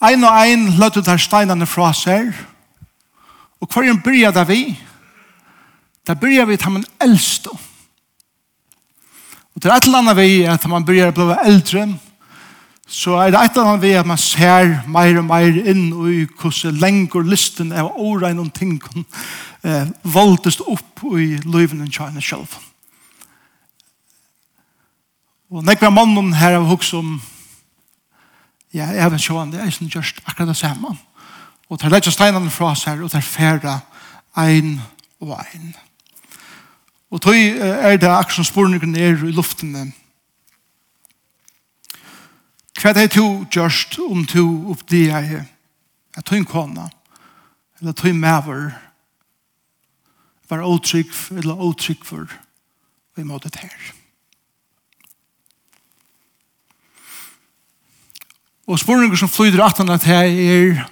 Ein 0.00 0.24
og 0.24 0.32
ein 0.32 0.78
løtte 0.80 1.02
der 1.04 1.20
steinene 1.20 1.66
fra 1.66 1.90
seg. 1.92 2.32
Og 3.60 3.68
hver 3.68 3.90
en 3.90 4.00
bryr 4.00 4.30
det 4.32 4.46
vi? 4.48 4.62
der 6.06 6.14
bryr 6.14 6.44
vi 6.44 6.56
til 6.56 6.70
man 6.70 6.84
eldste. 7.00 7.50
Og 9.54 9.62
til 9.62 9.70
et 9.70 9.84
eller 9.84 9.98
annet 9.98 10.16
vi 10.16 10.42
at 10.42 10.64
man 10.68 10.84
bryr 10.84 11.10
å 11.10 11.14
bli 11.14 11.36
eldre, 11.44 11.84
så 12.90 13.14
er 13.22 13.30
det 13.30 13.38
et 13.38 13.54
eller 13.54 13.68
annet 13.70 13.82
ved 13.82 13.98
at 14.00 14.06
man 14.06 14.18
ser 14.18 14.72
mer 14.90 15.18
og 15.20 15.26
mer 15.28 15.58
inn 15.70 15.92
i 16.10 16.24
hvordan 16.26 16.80
lenger 16.82 17.22
listen 17.22 17.70
av 17.70 17.92
årein 17.94 18.40
og 18.42 18.50
ting 18.56 18.80
eh, 19.62 19.86
voldes 20.02 20.58
opp 20.66 21.04
i 21.14 21.36
løyven 21.46 21.84
i 21.86 21.90
kjærne 21.90 22.22
selv. 22.22 22.50
Og 25.50 25.62
når 25.62 25.78
jeg 25.78 25.92
mannen 25.94 26.32
her 26.34 26.56
har 26.58 26.66
hukk 26.66 26.82
som 26.86 27.20
ja, 28.74 28.88
jeg 28.90 29.10
vet 29.10 29.22
ikke 29.22 29.38
hva 29.38 29.46
det 29.50 29.62
er 29.62 29.70
som 29.74 29.90
gjørst 29.90 30.20
akkurat 30.24 30.50
det 30.50 30.58
samme. 30.58 30.94
Og 31.70 31.78
tar 31.78 31.94
lett 31.94 32.10
steinene 32.10 32.50
fra 32.50 32.74
seg 32.78 33.02
og 33.02 33.10
tar 33.10 33.22
ferda 33.22 33.78
ein 34.38 34.80
og 35.22 35.36
ein. 35.38 35.72
Og 37.10 37.22
tog 37.22 37.34
er 37.38 37.98
det 37.98 38.10
akkurat 38.10 38.38
som 38.40 38.50
spørningen 38.50 38.98
er 38.98 39.14
i 39.14 39.34
luftene 39.34 39.92
Hva 42.80 42.94
er 42.96 43.10
to 43.12 43.44
gjørst 43.52 43.98
om 44.00 44.22
to 44.24 44.40
opp 44.40 44.78
oppdia 44.78 45.18
er? 45.20 45.42
Jeg 46.16 46.24
tog 46.24 46.38
en 46.38 46.46
kona, 46.48 46.86
eller 47.78 47.92
tog 47.92 48.08
en 48.08 48.20
maver, 48.20 48.70
var 50.48 50.64
åtrygg 50.64 51.12
eller 51.36 51.60
åtrygg 51.60 52.04
for 52.04 52.32
vi 53.16 53.22
måtte 53.22 53.48
det 53.48 53.60
her. 53.60 53.92
Og 58.66 58.78
spørninger 58.78 59.16
som 59.16 59.28
flyder 59.28 59.64
at 59.64 59.78
han 59.78 59.88
at 59.88 60.08
her 60.08 60.24
er 60.24 60.88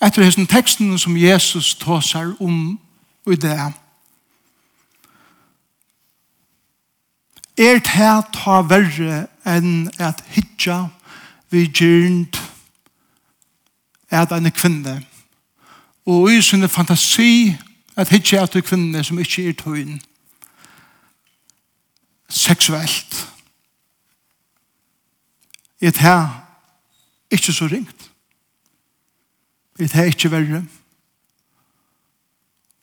etter 0.00 0.24
hessen 0.24 0.46
teksten 0.46 0.98
som 0.98 1.16
Jesus 1.16 1.74
tåsar 1.74 2.34
om 2.40 2.78
i 3.26 3.36
det 3.36 3.52
er 7.56 7.78
det 7.78 8.24
ta 8.32 8.60
verre 8.68 9.26
enn 9.48 9.88
at 9.98 10.22
hitja 10.34 10.86
vi 11.50 11.66
gjernt 11.66 12.40
at 14.10 14.32
en 14.32 14.50
kvinne? 14.52 15.00
Og 16.06 16.30
i 16.32 16.42
sin 16.42 16.68
fantasi 16.68 17.56
at 17.96 18.12
hitja 18.12 18.42
at 18.42 18.56
en 18.56 18.62
kvinne 18.62 19.04
som 19.04 19.18
ikke 19.18 19.48
er 19.48 19.56
tøyen 19.56 20.00
seksuelt. 22.28 23.28
Er 25.80 25.90
det 25.90 26.30
ikke 27.30 27.52
så 27.52 27.66
ringt? 27.66 28.10
Er 29.78 29.86
det 29.86 30.06
ikke 30.06 30.30
verre 30.30 30.66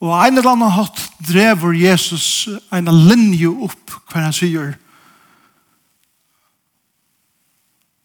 Og 0.04 0.12
en 0.12 0.38
eller 0.38 0.52
annen 0.52 0.74
hatt 0.76 1.00
drever 1.24 1.76
Jesus 1.80 2.50
en 2.76 2.92
linje 3.08 3.48
opp 3.48 3.94
hva 4.12 4.26
han 4.26 4.36
sier 4.36 4.74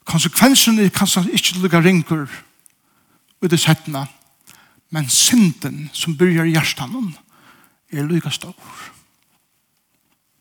konsekvensen 0.09 0.79
er 0.81 0.93
kanskje 0.95 1.27
ikke 1.37 1.59
lukka 1.61 1.83
ringer 1.85 2.29
ut 3.43 3.53
i 3.53 3.61
settene 3.61 4.07
men 4.95 5.09
synden 5.13 5.89
som 5.93 6.17
byrjar 6.17 6.49
i 6.49 6.55
hjertanen 6.55 7.11
er 7.93 8.07
lukka 8.09 8.31
stor. 8.33 8.55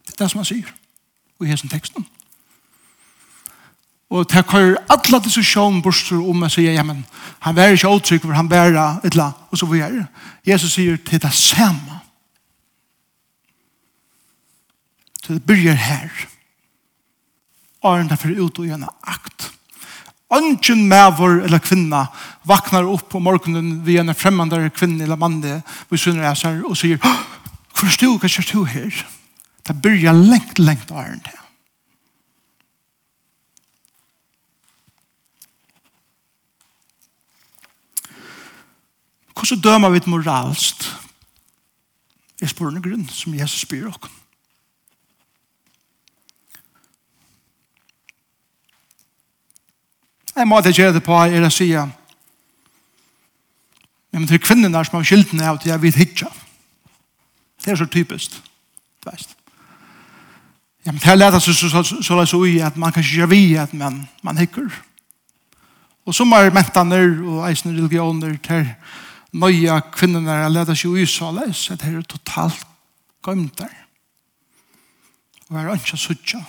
Det 0.06 0.14
er 0.14 0.24
det 0.24 0.30
som 0.32 0.40
han 0.40 0.48
sier 0.48 0.72
i 1.44 1.50
hessen 1.50 1.72
teksten. 1.72 2.06
Og 4.10 4.30
det 4.32 4.46
kører 4.48 4.78
alle 4.90 5.20
disse 5.20 5.42
diskusjonen 5.42 5.82
borster 5.84 6.16
om 6.16 6.46
jeg 6.46 6.52
sier, 6.52 6.78
ja, 6.78 6.84
men 6.84 7.04
han 7.44 7.56
var 7.56 7.76
ikke 7.76 7.92
åtrykk, 7.92 8.24
for 8.24 8.38
han 8.38 8.50
var 8.50 8.70
et 8.72 9.10
eller 9.12 9.24
annet, 9.24 9.42
og 9.52 9.60
så 9.60 9.68
var 9.68 9.82
jeg. 9.82 10.06
Jesus 10.48 10.74
sier 10.78 10.98
til 10.98 11.22
det 11.22 11.34
samme. 11.34 12.00
Så 15.24 15.34
det 15.34 15.44
begynner 15.44 15.76
her. 15.76 16.12
Arne 17.84 18.10
derfor 18.10 18.32
ut 18.32 18.60
og 18.60 18.66
gjerne 18.66 18.88
akt. 19.04 19.52
Ønsken 20.34 20.88
mever 20.88 21.42
eller 21.44 21.60
kvinna 21.64 22.06
vaknar 22.48 22.88
opp 22.88 23.10
på 23.12 23.20
morgenen 23.24 23.82
ved 23.86 24.02
en 24.02 24.16
fremmande 24.16 24.70
kvinne 24.76 25.04
eller 25.04 25.20
manne 25.20 25.62
vi 25.90 26.00
synes 26.00 26.24
jeg 26.24 26.40
sier 26.40 26.64
og 26.68 26.80
sier, 26.80 27.00
hvor 27.00 27.88
er 27.88 28.00
du, 28.02 28.18
hva 28.18 28.28
er 28.28 28.50
du 28.52 28.64
her? 28.68 29.04
Det 29.68 29.76
begynner 29.84 30.32
lengt, 30.32 30.60
lengt 30.60 30.92
Arne 30.92 31.20
til. 31.24 31.47
Hvordan 39.38 39.60
dømer 39.62 39.90
vi 39.90 39.98
et 39.98 40.08
moralst? 40.08 40.88
Jeg 42.42 42.50
spør 42.50 42.74
en 42.74 42.82
grunn 42.82 43.06
som 43.10 43.34
Jesus 43.38 43.62
spyr 43.62 43.88
oss. 43.90 44.10
Jeg 50.38 50.48
må 50.48 50.60
det 50.62 50.76
gjøre 50.78 50.94
det 50.94 51.04
på 51.06 51.18
er 51.18 51.46
å 51.46 51.54
si 51.54 51.72
men 54.12 54.26
men 54.26 54.38
er 54.38 54.42
kvinnerne 54.42 54.86
som 54.86 54.98
har 54.98 55.06
skylden 55.06 55.42
av 55.46 55.58
til 55.62 55.70
jeg 55.70 55.82
vil 55.82 55.98
hitja. 55.98 56.28
Det 57.62 57.72
er 57.72 57.78
så 57.78 57.86
typiskt. 57.86 58.40
Du 59.04 59.10
veist. 59.10 59.36
Ja, 60.86 60.92
men 60.92 61.02
det 61.04 61.12
er 61.12 61.20
lett 61.20 61.38
så, 61.44 61.54
så, 61.54 61.70
så, 61.70 62.02
så, 62.02 62.26
så 62.26 62.44
i 62.46 62.60
at 62.64 62.78
man 62.78 62.94
kan 62.94 63.04
ikke 63.04 63.20
gjøre 63.20 63.30
vi 63.30 63.56
at 63.60 63.74
man, 63.74 64.08
man 64.24 64.38
hikker. 64.38 64.70
Og 66.06 66.16
så 66.16 66.24
er 66.24 66.54
mentaner 66.56 67.18
og 67.28 67.44
eisende 67.50 67.78
religioner 67.78 68.38
til 68.42 68.66
nøya 69.34 69.80
kvinnerne 69.92 70.32
er 70.32 70.50
lede 70.50 70.76
seg 70.76 70.98
i 71.02 71.06
såleis, 71.06 71.68
at 71.72 71.82
det 71.82 71.94
er 71.94 72.06
totalt 72.08 72.64
gømt 73.24 73.60
der. 73.60 73.74
Og 75.50 75.60
er 75.60 75.74
ikke 75.74 75.98
suttja. 75.98 76.44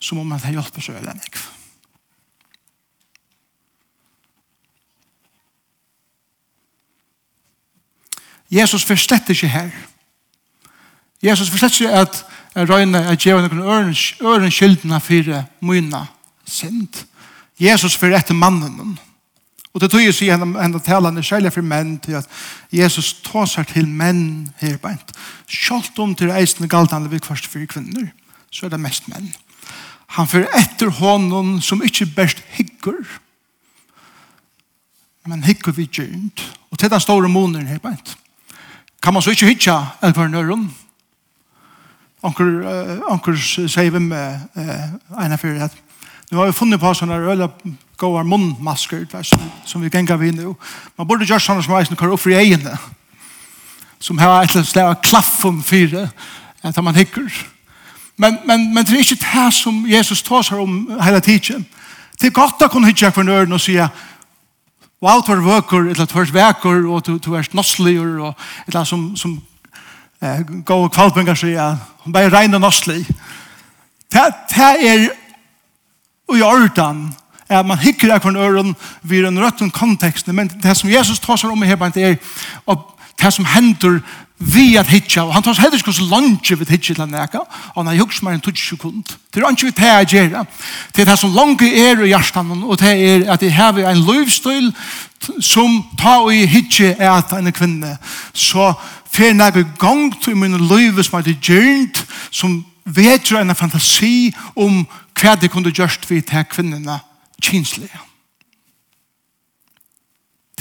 Som 0.00 0.18
om 0.18 0.32
at 0.32 0.42
det 0.42 0.54
hjelper 0.54 0.82
seg 0.82 0.98
eller 1.00 1.18
ikke. 1.18 1.42
Jesus 8.50 8.84
forstetter 8.84 9.34
ikke 9.34 9.48
her. 9.48 9.70
Jesus 11.22 11.50
forstetter 11.50 11.84
ikke 11.84 11.98
at 12.00 12.24
jeg 12.54 12.68
røyner 12.70 13.00
at 13.00 13.26
jeg 13.26 13.34
gjør 13.34 13.48
noen 13.48 13.94
øren 14.22 14.50
skyldene 14.50 15.00
for 15.00 15.42
mine 15.60 16.06
synd. 16.46 17.04
Jesus 17.60 17.96
forretter 17.96 18.34
mannen 18.34 18.72
noen. 18.78 18.98
Og 19.78 19.82
det 19.84 19.92
tog 19.92 20.02
jeg 20.02 20.14
sier 20.16 20.34
henne, 20.34 20.58
henne 20.58 20.80
talene, 20.82 21.22
særlig 21.22 21.52
for 21.54 21.62
menn, 21.62 22.00
til 22.02 22.16
at 22.18 22.26
Jesus 22.74 23.12
tåser 23.22 23.62
til 23.62 23.86
menn 23.86 24.48
her 24.58 24.74
beint. 24.82 25.12
Kjalt 25.46 26.00
om 26.02 26.16
til 26.18 26.32
eisende 26.34 26.66
galtene 26.66 27.06
ved 27.12 27.22
kvart 27.22 27.46
for 27.46 27.62
kvinner, 27.70 28.08
så 28.50 28.66
er 28.66 28.74
det 28.74 28.82
mest 28.82 29.06
menn. 29.06 29.30
Han 30.18 30.26
fører 30.26 30.50
etter 30.58 30.90
hånden 30.98 31.60
som 31.62 31.84
ikke 31.86 32.08
best 32.16 32.42
hygger, 32.56 32.98
men 35.30 35.46
hygger 35.46 35.78
vi 35.78 35.86
gjernt. 35.86 36.42
Og 36.74 36.78
til 36.82 36.90
den 36.90 37.06
store 37.06 37.30
måneden 37.30 37.70
her 37.70 37.78
beint. 37.78 38.16
Kan 39.02 39.14
man 39.14 39.22
så 39.22 39.30
ikke 39.30 39.46
hygge 39.46 39.78
av 39.78 40.10
hver 40.10 40.34
nøren? 40.34 40.72
Anker, 42.26 42.56
uh, 42.66 43.12
anker 43.12 43.38
sier 43.38 43.94
vi 43.94 44.02
med 44.02 44.40
uh, 44.58 45.22
en 45.22 45.38
av 45.38 45.52
at 45.68 45.84
nå 46.32 46.40
har 46.40 46.50
vi 46.50 46.58
funnet 46.66 46.82
på 46.82 46.98
sånne 46.98 47.22
øyne 47.22 47.46
goar 47.98 48.22
munnmasker, 48.22 49.06
som, 49.22 49.40
som 49.64 49.82
vi 49.82 49.90
gengar 49.90 50.16
vi 50.16 50.30
nu. 50.30 50.54
Man 50.98 51.06
borde 51.06 51.26
gjøre 51.26 51.42
sånne 51.42 51.64
som 51.66 51.74
eisen 51.78 51.98
kar 51.98 52.12
opp 52.14 52.26
i 52.26 52.36
egene, 52.38 52.76
som 53.98 54.18
har 54.18 54.42
et 54.42 54.50
eller 54.50 54.62
annet 54.62 54.70
slag 54.70 55.00
klaffen 55.02 55.62
fire, 55.62 56.08
at 56.62 56.78
man 56.84 56.94
hikker. 56.94 57.26
Men, 58.18 58.38
men, 58.46 58.68
men 58.74 58.86
det 58.86 58.94
er 58.94 59.02
ikke 59.02 59.22
det 59.22 59.48
som 59.54 59.84
Jesus 59.86 60.22
tar 60.22 60.46
seg 60.46 60.62
om 60.62 60.78
hele 61.02 61.20
tiden. 61.20 61.66
Det 62.18 62.30
er 62.30 62.38
godt 62.38 62.62
å 62.62 62.70
kunne 62.70 62.90
hikke 62.90 63.12
for 63.14 63.26
nøren 63.26 63.54
og 63.54 63.62
sige, 63.62 63.84
wow, 65.02 65.22
du 65.22 65.32
er 65.34 65.44
vøker, 65.44 65.90
eller 65.92 66.06
du 66.06 66.16
er 66.18 66.34
veker, 66.34 66.86
og 66.90 67.06
du, 67.06 67.16
du 67.22 67.32
er 67.38 67.46
nossliger, 67.54 68.18
og 68.18 68.34
et 68.34 68.72
eller 68.72 68.80
annet 68.80 68.90
som, 68.90 69.04
som 69.16 69.36
eh, 70.22 70.42
går 70.66 70.88
og 70.88 70.92
kvalpengar 70.94 71.38
sier, 71.38 71.78
hun 72.02 72.14
bare 72.14 72.32
regner 72.34 72.62
nosslig. 72.62 73.04
Det, 74.10 74.26
det 74.50 74.74
er 74.86 75.08
og 76.28 76.36
i 76.36 76.44
ordan 76.44 77.06
at 77.48 77.66
man 77.66 77.80
hikker 77.80 78.12
av 78.12 78.20
hverandre 78.20 78.46
øren 78.48 78.76
vid 79.02 79.24
en 79.24 79.40
røtten 79.40 79.70
kontekst 79.70 80.28
men 80.28 80.50
det 80.62 80.76
som 80.76 80.90
Jesus 80.90 81.20
tar 81.20 81.36
seg 81.40 81.50
om 81.50 81.62
i 81.62 81.68
Hebrein, 81.70 81.94
det 81.94 82.04
er 82.04 82.16
og 82.66 82.94
det 83.18 83.32
som 83.34 83.44
hender 83.44 84.00
vi 84.38 84.76
at 84.78 84.86
hitja, 84.86 85.24
og 85.26 85.32
han 85.34 85.42
tar 85.42 85.56
seg 85.56 85.64
heller 85.64 85.80
ikke 85.80 85.92
så 85.92 86.04
langt 86.06 86.50
vi 86.50 86.66
hitja 86.68 86.94
til 86.94 87.08
neka, 87.10 87.40
og 87.74 87.80
han 87.80 87.88
har 87.90 87.98
hukst 87.98 88.22
mer 88.22 88.36
en 88.36 88.40
20 88.40 88.56
sekund. 88.56 89.16
Det 89.34 89.42
er 89.42 89.50
ikke 89.50 89.66
vi 89.66 89.72
til 89.74 89.88
å 89.88 90.04
gjøre 90.12 90.44
det 90.94 91.02
er 91.02 91.08
det 91.10 91.16
som 91.18 91.34
langt 91.34 91.62
er 91.66 92.04
i 92.04 92.12
hjertan, 92.12 92.52
og 92.62 92.78
det 92.78 92.92
er 92.94 93.26
at 93.32 93.42
jeg 93.42 93.56
har 93.56 93.78
en 93.82 94.04
løvstøyl 94.06 94.70
som 95.42 95.82
tar 95.98 96.22
og 96.22 96.32
hitja 96.32 96.94
at 97.16 97.34
en 97.34 97.52
kvinne, 97.52 97.96
så 98.32 98.72
fer 99.10 99.34
nega 99.34 99.64
gang 99.80 100.12
til 100.22 100.36
min 100.36 100.54
løyve 100.68 101.02
som 101.02 101.18
er 101.18 101.26
det 101.26 101.40
gjørnt, 101.42 102.04
som 102.30 102.60
vet 102.84 103.30
jo 103.30 103.40
en 103.40 103.54
fantasi 103.58 104.30
om 104.54 104.84
hva 105.18 105.34
det 105.34 105.50
kunne 105.50 105.74
gjørst 105.74 106.06
vi 106.10 106.22
til 106.22 106.46
kvinnerne 106.46 107.00
kinslige. 107.42 108.00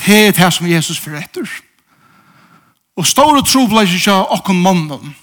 Det 0.06 0.28
er 0.28 0.32
det 0.32 0.54
som 0.54 0.68
Jesus 0.68 1.00
forretter. 1.00 1.48
Og 2.96 3.06
store 3.06 3.44
tro 3.46 3.66
ble 3.68 3.84
ikke 3.86 4.12
av 4.12 4.32
okken 4.40 4.62
mannen 4.62 5.16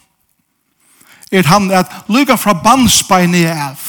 er 1.35 1.47
han 1.51 1.71
at 1.75 1.91
lykka 2.09 2.37
fra 2.39 2.55
bandsbeini 2.63 3.45
av. 3.51 3.81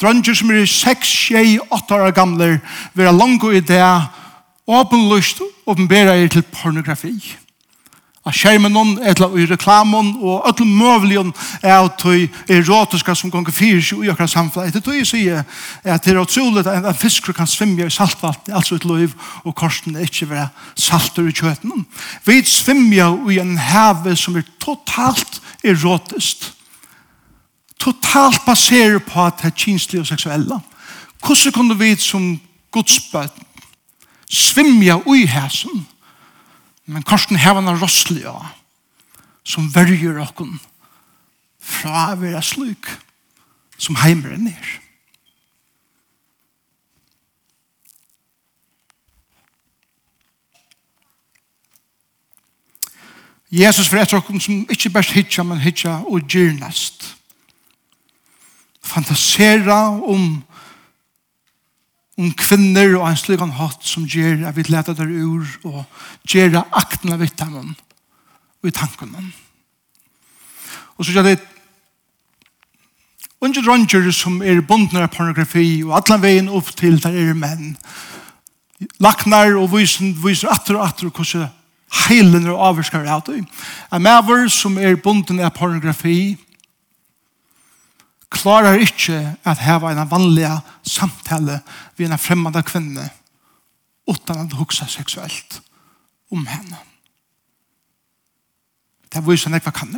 Drønger 0.00 0.34
som 0.34 0.50
er 0.50 0.64
6, 0.66 1.12
6, 1.28 1.58
8 1.70 1.94
år 1.94 2.14
gamle 2.16 2.48
vil 2.94 3.06
ha 3.06 3.12
langt 3.14 3.44
i 3.52 3.60
det 3.60 3.84
åpenlyst 4.66 5.42
åpenbæra 5.66 6.16
er 6.16 6.28
til 6.28 6.42
pornografi 6.42 7.14
av 8.30 8.36
skjermen 8.36 8.76
eller 9.02 9.38
i 9.38 9.46
reklamen 9.50 10.12
og 10.20 10.46
alle 10.48 10.66
mulige 10.66 11.24
er 11.62 11.82
at 11.84 12.04
erotiske 12.50 13.16
som 13.18 13.32
ganger 13.32 13.54
fyrir 13.54 13.82
seg 13.84 14.04
i 14.04 14.12
akkurat 14.12 14.32
samfunnet. 14.32 14.70
Etter 14.70 14.84
tog 14.84 14.96
jeg 14.96 15.10
sier 15.10 15.42
at 15.84 16.06
det 16.06 16.14
er 16.14 16.22
utrolig 16.22 16.64
at 16.64 16.84
en 16.84 16.96
fisker 16.96 17.36
kan 17.36 17.50
svimme 17.50 17.86
i 17.86 17.92
saltvatt 17.92 18.48
altså 18.54 18.78
et 18.78 18.86
liv 18.88 19.16
og 19.44 19.54
korsen 19.58 19.96
er 19.96 20.06
ikke 20.08 20.30
være 20.30 20.48
salter 20.78 21.28
i 21.28 21.34
kjøten. 21.34 21.84
Vi 22.26 22.40
svimmer 22.46 23.30
i 23.30 23.40
en 23.42 23.58
heve 23.58 24.16
som 24.16 24.38
er 24.38 24.48
totalt 24.62 25.42
erotisk 25.64 26.48
totalt 27.80 28.44
baserer 28.44 28.98
på 28.98 29.24
at 29.24 29.40
det 29.40 29.50
er 29.50 29.56
kinslige 29.56 30.02
og 30.02 30.06
seksuelle. 30.06 30.60
Hvordan 31.24 31.52
kunne 31.52 31.78
vi 31.78 31.94
som 31.96 32.40
godsbøten 32.70 33.46
svimja 34.30 35.00
ui 35.06 35.26
hæsen? 35.26 35.86
Men 36.90 37.06
korsen 37.06 37.38
hevan 37.38 37.68
er 37.70 37.78
rossliga 37.78 38.34
som 39.46 39.70
verger 39.74 40.18
okken 40.22 40.56
fra 41.62 42.10
å 42.12 42.18
være 42.18 42.42
slik 42.42 42.88
som 43.80 43.98
heimer 44.02 44.34
er 44.34 44.42
nær. 44.42 44.70
Jesus 53.50 53.88
for 53.90 53.98
etter 53.98 54.18
okken 54.18 54.42
som 54.42 54.66
ikke 54.70 54.92
best 54.94 55.14
hitja, 55.14 55.42
men 55.42 55.58
hitja 55.62 55.96
og 56.06 56.26
gyrnest. 56.30 57.08
Fantasera 58.82 59.88
om 60.06 60.42
om 62.20 62.32
kvinner 62.36 62.98
og 62.98 63.06
en 63.08 63.18
slik 63.18 63.40
han 63.40 63.54
hatt 63.56 63.86
som 63.86 64.04
gjør 64.08 64.46
at 64.50 64.56
vi 64.56 64.66
leder 64.68 64.96
der 64.96 65.08
ur 65.08 65.46
og 65.64 65.84
gjør 66.28 66.60
akten 66.68 67.14
av 67.14 67.22
vittamen 67.22 67.72
og 68.60 68.68
i 68.68 68.74
tankene. 68.76 69.24
Og 70.98 71.06
så 71.06 71.16
gjør 71.16 71.30
det 71.30 71.40
Unge 73.40 73.62
dronjer 73.64 74.10
som 74.12 74.42
er 74.44 74.58
bundner 74.68 75.06
av 75.06 75.14
pornografi 75.14 75.80
og 75.80 75.94
alle 75.96 76.18
veien 76.20 76.50
opp 76.52 76.74
til 76.76 76.98
der 77.00 77.14
er 77.16 77.32
menn. 77.32 77.70
Laknar 79.00 79.54
og 79.56 79.70
viser, 79.72 80.10
viser 80.20 80.52
atter 80.52 80.76
og 80.76 80.84
atter 80.84 81.08
hvordan 81.08 81.48
heilen 82.10 82.44
er 82.44 82.60
avvarskar 82.68 83.08
av 83.08 83.24
det. 83.30 83.40
En 83.88 84.04
maver 84.04 84.44
som 84.52 84.76
er 84.76 85.00
bunden 85.00 85.40
av 85.40 85.54
pornografi 85.56 86.36
klarar 88.30 88.78
ikke 88.78 89.18
at 89.44 89.62
heva 89.64 89.90
en 89.92 90.10
vanlig 90.10 90.50
samtale 90.86 91.60
vi 91.96 92.06
en 92.06 92.18
fremmande 92.18 92.62
kvinne 92.62 93.08
utan 94.10 94.46
at 94.46 94.56
huksa 94.58 94.86
seksuelt 94.90 95.60
om 96.30 96.46
henne. 96.46 96.78
Det 99.10 99.22
viser 99.26 99.50
han 99.50 99.58
ikke 99.58 99.70
hva 99.70 99.78
kan. 99.80 99.96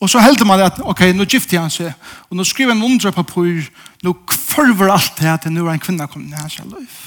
Og 0.00 0.10
så 0.10 0.20
heldur 0.20 0.46
man 0.46 0.60
at, 0.60 0.78
ok, 0.84 1.06
nå 1.16 1.24
gifter 1.24 1.62
han 1.62 1.72
seg, 1.72 1.94
og 2.28 2.36
nå 2.36 2.44
skriver 2.44 2.74
han 2.74 2.84
undre 2.84 3.14
papur, 3.16 3.70
nå 4.04 4.12
kvarver 4.28 4.92
alt 4.92 5.14
det 5.22 5.30
at 5.30 5.46
nå 5.50 5.64
er 5.64 5.76
en 5.76 5.82
kvinne 5.82 6.08
kommet 6.10 6.34
ned 6.34 6.42
hans 6.42 6.58
liv. 6.58 6.98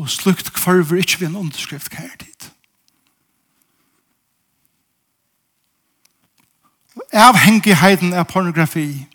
Og 0.00 0.08
slukt 0.12 0.52
kvarver 0.56 1.02
ikke 1.02 1.20
ved 1.20 1.28
en 1.28 1.42
underskrift 1.44 1.92
hver 1.92 2.14
tid. 2.20 2.35
avhengigheten 7.12 8.14
av 8.14 8.24
pornografi 8.30 9.06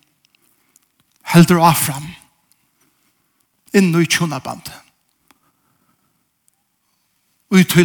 heldur 1.33 1.61
affram 1.63 2.07
inn 3.73 3.93
i 3.95 4.05
tjonabandet. 4.05 4.73
Og 7.51 7.59
i 7.59 7.67
tøy. 7.67 7.83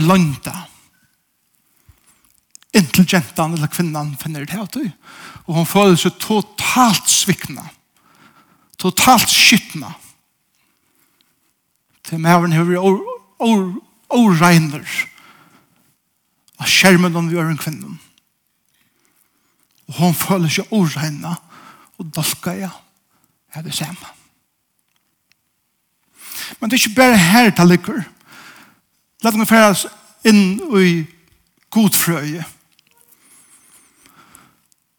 Inntil 2.77 3.07
jentan 3.09 3.55
eller 3.57 3.71
kvinnan 3.73 4.17
finner 4.21 4.45
det 4.47 4.59
av 4.59 4.69
tøy. 4.71 4.91
Og 5.47 5.61
hun 5.61 5.69
føler 5.69 5.97
seg 5.99 6.19
totalt 6.23 7.09
svikna. 7.11 7.65
Totalt 8.79 9.31
skytna. 9.33 9.95
Til 12.07 12.23
mævren 12.23 12.55
hever 12.55 12.79
åreiner 14.11 14.85
av 16.57 16.69
skjermen 16.71 17.17
om 17.19 17.31
vi 17.31 17.39
er 17.41 17.49
en 17.51 17.59
kvinnan. 17.59 17.99
Og 19.89 19.95
hon 20.01 20.15
føler 20.15 20.51
seg 20.51 20.73
orreina 20.75 21.37
og 21.99 22.11
dolka 22.15 22.55
ja. 22.57 22.71
Her 23.55 23.63
det 23.63 23.75
samme. 23.75 24.13
Men 26.61 26.71
det 26.71 26.77
er 26.77 26.87
ikke 26.87 26.97
bare 26.97 27.19
her 27.19 27.51
til 27.51 27.69
lykker. 27.69 28.03
La 29.25 29.33
meg 29.33 29.49
fære 29.49 29.71
oss 29.73 29.87
inn 30.29 30.59
i 30.77 30.91
godfrøye. 31.73 32.45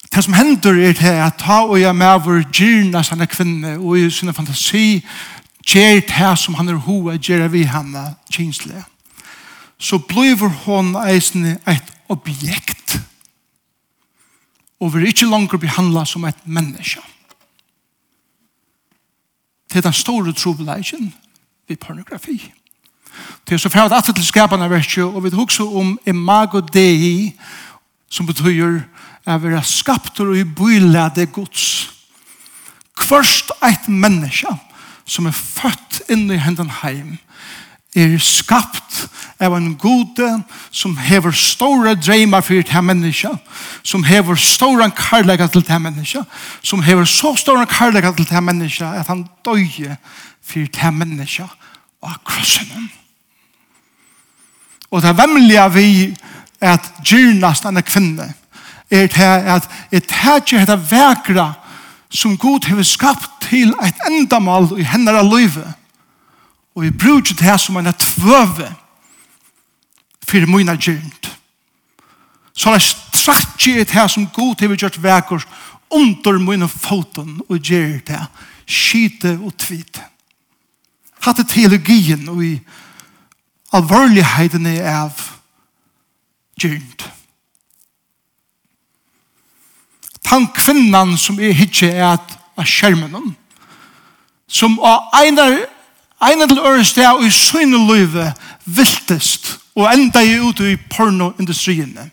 Det 0.08 0.24
som 0.24 0.34
hender 0.34 0.80
er 0.82 0.96
til 0.98 1.20
at 1.22 1.38
ta 1.38 1.60
og 1.68 1.78
jeg 1.82 1.96
med 1.96 2.24
vår 2.26 2.48
gyrna 2.50 3.04
sånne 3.06 3.28
kvinne 3.30 3.76
og 3.78 4.00
i 4.00 4.08
sin 4.10 4.34
fantasi 4.34 5.04
gjør 5.68 6.02
det 6.10 6.32
som 6.42 6.58
han 6.58 6.72
er 6.74 6.82
hoa 6.88 7.20
gjør 7.22 7.48
vi 7.54 7.68
henne 7.70 8.16
kinslige. 8.34 8.84
Så 9.78 10.00
blir 10.00 10.48
hon 10.66 10.96
eisende 11.06 11.60
et 11.68 11.94
objekt. 12.10 12.98
Objekt 12.98 13.17
og 14.80 14.94
vil 14.94 15.08
ikke 15.08 15.30
langer 15.30 15.58
behandla 15.58 16.06
som 16.06 16.26
et 16.26 16.44
menneske. 16.46 17.02
Det 19.68 19.78
er 19.78 19.90
den 19.90 19.94
store 19.94 20.34
trobeleisen 20.34 21.14
ved 21.68 21.78
pornografi. 21.78 22.54
Det 23.48 23.54
er 23.54 23.58
så 23.58 23.70
fra 23.70 23.88
at 23.98 24.16
til 24.16 24.26
skapene 24.26 24.70
verkje, 24.70 25.04
og 25.04 25.24
vi 25.24 25.30
husker 25.30 25.78
om 25.78 26.00
imago 26.06 26.60
dei, 26.60 27.34
som 28.10 28.26
betyr 28.26 28.82
at 29.26 29.44
vi 29.44 29.54
er 29.54 29.62
skapt 29.62 30.20
og 30.20 30.38
i 30.38 30.44
bylede 30.44 31.26
gods. 31.26 31.94
Kvørst 32.96 33.52
et 33.64 33.90
menneske 33.90 34.48
som 35.06 35.26
er 35.26 35.36
født 35.36 36.02
inn 36.10 36.32
i 36.32 36.40
hendene 36.42 36.74
heim, 36.82 37.18
er 37.98 38.18
skapt 38.22 39.08
av 39.42 39.54
en 39.58 39.72
gode 39.78 40.28
som 40.74 40.96
hever 40.98 41.34
store 41.34 41.96
dreimar 41.98 42.42
for 42.46 42.62
det 42.62 42.84
menneske, 42.84 43.30
som 43.84 44.04
hever 44.06 44.38
store 44.38 44.90
karlaga 44.98 45.48
til 45.48 45.66
det 45.66 45.82
menneske, 45.82 46.24
som 46.64 46.82
hever 46.86 47.06
så 47.06 47.36
store 47.38 47.66
karlaga 47.70 48.12
til 48.14 48.30
det 48.30 48.44
menneske, 48.44 48.86
at 48.86 49.08
han 49.08 49.28
døye 49.46 49.98
for 50.46 50.60
det 50.80 50.94
menneske 50.94 51.46
og 52.02 52.18
krossen. 52.26 52.90
Og 54.92 55.02
det 55.02 55.10
er 55.10 55.22
vemmelig 55.22 55.64
vi 55.74 56.16
at 56.62 56.94
gyrnast 57.06 57.66
denne 57.68 57.82
kvinne 57.86 58.34
er 58.90 59.10
det 59.12 59.32
at 59.56 59.66
et 59.92 60.12
hætje 60.12 60.62
hette 60.62 60.78
vekra 60.92 61.52
som 62.10 62.38
Gud 62.38 62.66
hever 62.66 62.88
skapt 62.88 63.50
til 63.50 63.74
et 63.84 64.06
endamal 64.08 64.70
i 64.80 64.86
henne 64.88 65.12
av 65.12 65.28
livet 65.28 65.68
Og 66.78 66.84
vi 66.84 66.92
bruker 66.92 67.34
det 67.34 67.42
her 67.42 67.58
som 67.58 67.78
en 67.78 67.94
tvøve 67.94 68.68
for 70.28 70.46
mine 70.46 70.76
gjernt. 70.78 71.38
Så 72.54 72.70
det 72.70 72.76
er 72.76 73.18
strakt 73.18 73.66
det 73.66 73.92
her 73.92 74.08
som 74.08 74.28
god 74.28 74.56
til 74.56 74.70
vi 74.70 74.76
gjør 74.78 75.00
vekker 75.02 75.46
under 75.90 76.38
mine 76.38 76.68
foten 76.68 77.42
og 77.50 77.58
gjør 77.58 77.98
det 78.08 78.20
skite 78.68 79.40
og 79.42 79.58
tvit. 79.58 80.02
Hatt 81.26 81.38
det 81.38 81.48
teologien 81.50 82.30
og 82.30 82.44
i 82.46 82.60
alvorligheten 83.74 84.66
er 84.66 84.86
av 84.92 85.24
gjernt. 86.62 87.08
Han 90.28 90.46
kvinnan 90.54 91.18
som 91.18 91.40
er 91.40 91.58
hitje 91.58 91.90
er 91.90 92.20
at 92.20 92.38
skjermen 92.68 93.34
som 94.48 94.78
av 94.80 95.10
einar 95.24 95.58
Ein 96.22 96.48
til 96.50 96.60
øren 96.60 96.86
sted 96.86 97.06
og 97.06 97.26
i 97.26 97.30
søgne 97.30 97.78
løyve 97.88 98.34
viltest 98.66 99.60
og 99.76 99.94
enda 99.94 100.24
i 100.26 100.40
ute 100.42 100.72
i 100.72 100.78
pornoindustriene. 100.90 102.10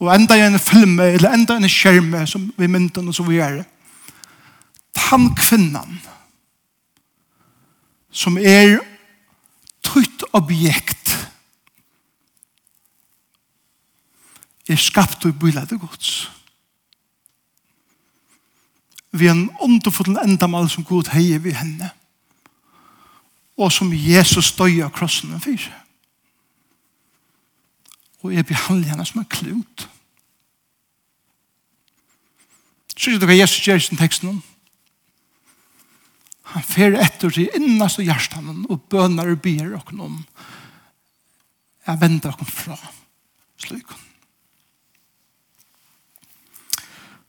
Og 0.00 0.14
enda 0.14 0.34
i 0.34 0.46
en 0.46 0.58
film 0.58 1.00
eller 1.00 1.32
enda 1.32 1.54
i 1.54 1.64
en 1.64 1.68
skjerme 1.68 2.26
som 2.26 2.52
vi 2.56 2.66
mynten 2.66 3.08
og 3.08 3.14
så 3.14 3.22
vi 3.22 3.36
gjør. 3.36 3.62
Han 4.96 5.34
kvinnan 5.36 6.00
som 8.10 8.38
er 8.38 8.78
tøyt 9.84 10.24
objekt 10.32 11.12
er 14.68 14.80
skapt 14.80 15.24
og 15.28 15.36
bøyla 15.38 15.64
det 15.68 15.78
gods. 15.80 16.30
Vi 19.12 19.28
er 19.28 19.36
en 19.36 19.50
underfotel 19.60 20.18
endamal 20.24 20.68
som 20.68 20.84
god 20.84 21.12
heier 21.14 21.38
vi 21.38 21.54
henne 21.54 21.90
og 23.56 23.72
som 23.72 23.92
Jesus 23.92 24.52
døy 24.56 24.82
av 24.84 24.92
krossen 24.94 25.34
og 25.36 25.42
fyr. 25.44 25.64
Og 28.24 28.34
jeg 28.34 28.46
behandler 28.48 28.92
henne 28.92 29.06
som 29.06 29.22
en 29.22 29.30
klut. 29.30 29.86
Så 32.96 33.12
er 33.12 33.20
det 33.20 33.28
hva 33.28 33.36
Jesus 33.36 33.64
gjør 33.64 33.80
i 33.80 33.86
sin 33.86 34.00
teksten 34.00 34.30
nå. 34.30 34.36
Han 36.54 36.64
fer 36.64 36.94
etter 37.02 37.32
til 37.34 37.50
innast 37.58 38.00
og 38.00 38.06
hjertan 38.06 38.64
og 38.70 38.86
bønner 38.90 39.32
og 39.32 39.40
ber 39.42 39.74
og 39.76 39.90
om 39.98 40.20
jeg 41.86 42.00
vender 42.00 42.32
dere 42.34 42.46
fra 42.50 42.76
slik. 43.62 43.92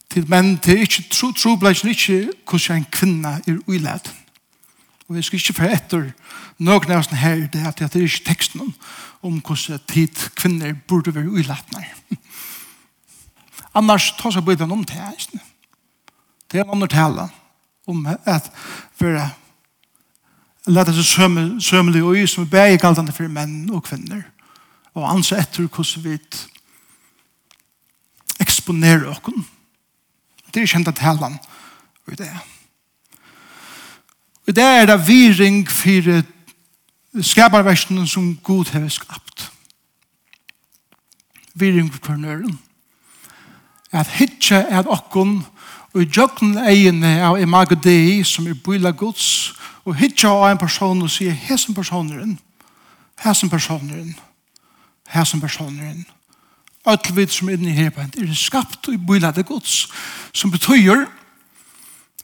Til 0.09 0.25
menn, 0.31 0.55
til 0.63 0.81
ikke 0.81 1.03
tro, 1.11 1.29
tro 1.35 1.55
ble 1.59 1.75
ikke 1.75 2.31
hvordan 2.47 2.79
en 2.79 2.87
kvinne 2.93 3.33
er 3.45 3.59
uiledd. 3.67 4.09
Og 5.07 5.15
jeg 5.15 5.23
skal 5.23 5.39
ikke 5.39 5.55
få 5.55 5.69
etter 5.71 6.09
noen 6.59 6.91
av 6.91 6.99
oss 6.99 7.11
her, 7.15 7.45
det 7.47 7.61
er 7.61 7.69
at 7.69 7.79
det 7.79 8.01
er 8.01 8.07
ikke 8.07 8.27
teksten 8.27 8.65
om, 8.65 8.73
om 9.23 9.39
hvordan 9.39 9.79
tid 9.87 10.23
kvinner 10.35 10.75
burde 10.87 11.13
være 11.15 11.31
uilatne. 11.31 11.85
Annars 13.77 14.11
tar 14.19 14.33
seg 14.35 14.43
bøyden 14.43 14.71
om 14.73 14.83
det 14.83 14.97
her. 14.97 15.27
Det 16.51 16.59
er 16.59 16.65
en 16.65 16.75
annen 16.75 16.91
tale 16.91 17.29
om 17.87 18.03
at 18.07 18.49
være 18.99 19.29
lette 20.67 20.95
seg 20.97 21.07
sømmelig 21.63 22.03
og 22.03 22.17
i 22.19 22.25
som 22.27 22.43
er 22.43 22.51
begge 22.51 22.81
galtende 22.83 23.15
for 23.15 23.31
menn 23.31 23.69
og 23.71 23.85
kvinner. 23.87 24.25
Og 24.97 25.07
anse 25.07 25.37
etter 25.39 25.69
hvordan 25.69 26.03
vi 26.03 26.17
eksponerer 28.43 29.07
oss. 29.13 29.23
Det 30.51 30.63
er 30.63 30.71
kjent 30.73 30.91
av 30.91 30.97
talen 30.99 31.39
og 32.07 32.17
det 32.17 32.27
er. 32.27 32.56
Og 34.47 34.55
det 34.55 34.63
er 34.63 34.85
det 34.85 35.07
viring 35.07 35.67
for 35.69 36.21
skaparversen 37.21 38.07
som 38.07 38.37
Gud 38.43 38.65
har 38.71 38.87
skapt. 38.87 39.51
Viring 41.53 41.93
for 41.93 41.99
kvarnøren. 41.99 42.59
At 43.91 44.07
hitje 44.07 44.55
er 44.55 44.87
okkon 44.87 45.45
og 45.93 46.01
i 46.01 46.09
jøkken 46.17 46.57
egene 46.57 47.15
av 47.25 47.39
imagodei 47.41 48.23
som 48.27 48.47
er 48.47 48.59
bøyla 48.63 48.91
gods 48.91 49.53
og 49.85 49.95
hitje 49.97 50.29
av 50.29 50.51
en 50.51 50.59
person 50.61 51.01
og 51.01 51.09
sier 51.11 51.31
hesen 51.31 51.75
personeren, 51.75 52.35
hesen 53.23 53.49
personeren, 53.49 54.13
hesen 55.09 55.41
personeren. 55.41 56.05
Ötlvid 56.87 57.31
som 57.33 57.49
er 57.49 57.57
inne 57.57 57.71
i 57.71 57.79
hebent 57.79 58.15
er 58.15 58.35
skapt 58.35 58.87
og 58.87 58.93
i 58.93 59.01
bøyla 59.07 59.31
det 59.31 59.47
gods 59.47 59.87
som 60.35 60.51
betyr 60.51 61.07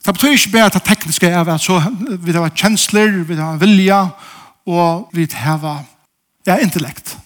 Det 0.06 0.14
betyr 0.14 0.36
ikke 0.36 0.52
bare 0.52 0.66
at 0.66 0.74
det 0.74 0.84
tekniske 0.84 1.28
er 1.28 1.48
at 1.48 1.62
så 1.62 1.80
vi 2.20 2.32
har 2.32 2.50
kjensler, 2.56 3.24
vi 3.24 3.36
har 3.36 3.58
vilja, 3.58 4.08
og 4.66 5.10
vi 5.14 5.28
har 5.32 5.84
ja, 6.48 6.58
intellekt. 6.58 7.18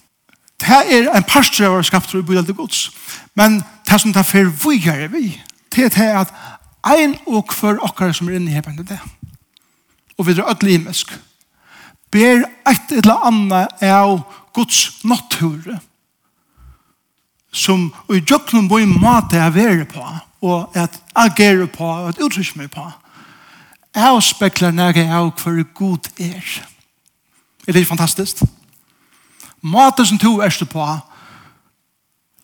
Det 0.61 0.69
er 0.69 1.09
en 1.15 1.23
parstre 1.23 1.69
av 1.69 1.83
skapter 1.83 2.19
i 2.19 2.25
bydelde 2.25 2.53
gods. 2.53 2.91
Men 3.35 3.63
det 3.89 4.01
som 4.01 4.13
det 4.13 4.21
er 4.21 4.29
for 4.29 4.49
vi 4.49 4.63
vujere 4.63 5.09
vi, 5.11 5.41
det 5.75 5.97
er 5.97 6.21
at 6.21 6.33
ein 6.85 7.17
og 7.27 7.53
for 7.53 7.77
okkar 7.81 8.13
som 8.13 8.29
er 8.29 8.37
inne 8.37 8.51
i 8.51 8.57
hebende 8.57 8.85
det. 8.85 8.99
Og 10.17 10.27
vi 10.27 10.33
er 10.37 10.49
ødelig 10.49 10.73
imisk. 10.73 11.13
Ber 12.11 12.45
et 12.69 12.91
eller 12.91 13.25
annet 13.27 13.83
av 13.83 14.21
Guds 14.53 15.03
natur 15.03 15.77
som 17.53 17.89
i 18.13 18.21
jøkken 18.21 18.67
må 18.67 18.79
i 18.81 18.89
måte 18.89 19.37
jeg 19.37 19.53
være 19.53 19.85
på 19.89 20.03
og 20.41 20.77
at 20.77 21.01
agere 21.15 21.67
på, 21.67 21.85
og 21.85 22.09
at 22.09 22.19
uttrykke 22.21 22.59
meg 22.59 22.71
på. 22.71 22.85
Jeg 23.95 24.23
spekler 24.23 24.71
når 24.71 24.97
jeg 24.97 25.07
er 25.07 25.31
hver 25.43 25.63
god 25.73 26.09
er. 26.19 26.61
Er 27.67 27.71
det 27.71 27.75
ikke 27.75 27.89
fantastisk? 27.89 28.43
Måte 29.61 30.05
som 30.05 30.17
to 30.17 30.37
er 30.39 30.65
på, 30.69 30.85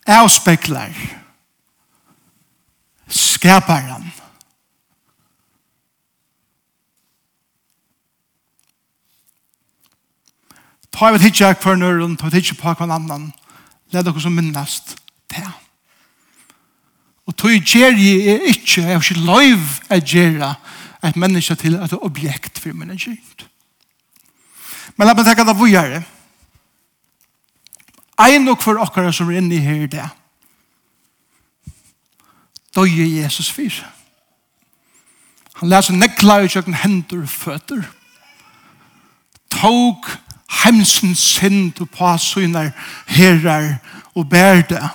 jeg 0.08 0.30
spekler 0.30 0.94
skaparen. 3.08 4.14
Ta 10.94 11.10
vi 11.10 11.18
vet 11.18 11.26
ikke 11.26 11.76
nøren, 11.76 12.18
ta 12.18 12.30
vi 12.30 12.38
vet 12.38 12.56
på 12.60 12.74
hver 12.74 12.92
annan. 12.92 13.32
Led 13.94 14.04
dere 14.04 14.22
som 14.22 14.32
minnast 14.32 14.96
til 15.30 15.44
ham. 15.44 15.63
Og 17.34 17.38
tog 17.42 17.66
gjer 17.66 17.96
jeg 17.98 18.28
er 18.30 18.44
ikke, 18.46 18.82
jeg 18.82 18.94
har 18.94 19.02
ikke 19.02 19.26
lov 19.26 19.64
å 19.90 19.98
gjøre 19.98 20.50
et 21.04 21.16
menneske 21.18 21.56
til 21.58 21.80
et 21.82 21.96
objekt 21.98 22.60
for 22.62 22.78
menneske. 22.78 23.16
Men 24.94 25.10
la 25.10 25.16
meg 25.18 25.26
tenke 25.26 25.46
det 25.48 25.56
vågjere. 25.58 26.04
Ein 28.22 28.46
og 28.54 28.62
for 28.62 28.78
okkara 28.78 29.10
som 29.12 29.32
er 29.32 29.42
inne 29.42 29.58
i 29.58 29.66
her 29.66 29.90
det. 29.90 30.06
Døye 32.78 33.10
Jesus 33.18 33.50
fyr. 33.50 33.82
Han 35.58 35.74
leser 35.74 35.98
nekla 35.98 36.44
i 36.44 36.54
kjøkken 36.54 36.78
hender 36.86 37.26
og 37.26 37.34
føtter. 37.34 37.82
Tog 39.50 40.06
hemsen 40.62 41.18
synd 41.18 41.82
på 41.82 42.18
synar 42.22 42.76
herrar 43.10 43.80
og 44.14 44.30
bær. 44.30 44.94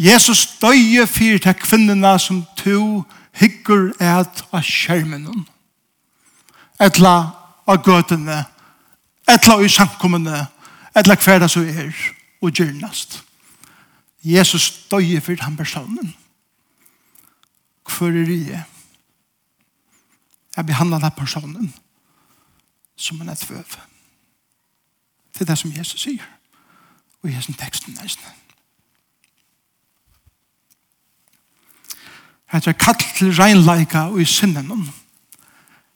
Jesus 0.00 0.46
døye 0.62 1.06
fyrir 1.06 1.38
til 1.38 1.54
kvinnerne 1.54 2.18
som 2.18 2.44
to 2.56 3.04
hyggur 3.36 3.90
et 4.00 4.44
av 4.52 4.62
skjermen. 4.64 5.44
Etla 6.80 7.12
av 7.68 7.82
gøtene, 7.84 8.38
etla 9.28 9.58
av 9.58 9.68
samkommene, 9.68 10.46
etla 10.96 11.18
hver 11.20 11.42
det 11.44 11.50
som 11.52 11.68
er 11.68 11.92
og 12.40 12.56
gjernast. 12.56 13.20
Jesus 14.24 14.70
døye 14.88 15.20
fyrir 15.20 15.44
han 15.44 15.60
personen. 15.60 16.14
Hvor 17.84 18.08
er 18.08 18.24
det? 18.24 18.64
Jeg 20.56 20.66
behandler 20.66 20.98
den 20.98 21.16
personen 21.16 21.74
som 22.96 23.20
en 23.20 23.28
etvøv. 23.28 23.76
Det 25.34 25.40
er 25.40 25.52
det 25.52 25.58
som 25.58 25.72
Jesus 25.76 26.00
sier. 26.00 26.24
Og 27.22 27.28
i 27.28 27.36
hessen 27.36 27.54
teksten 27.54 27.98
nesten. 28.00 28.39
Hetta 32.50 32.72
er 32.72 32.78
kall 32.78 32.98
til 33.16 33.30
reinleika 33.36 34.08
og 34.10 34.22
i 34.22 34.26
sinnen. 34.26 34.88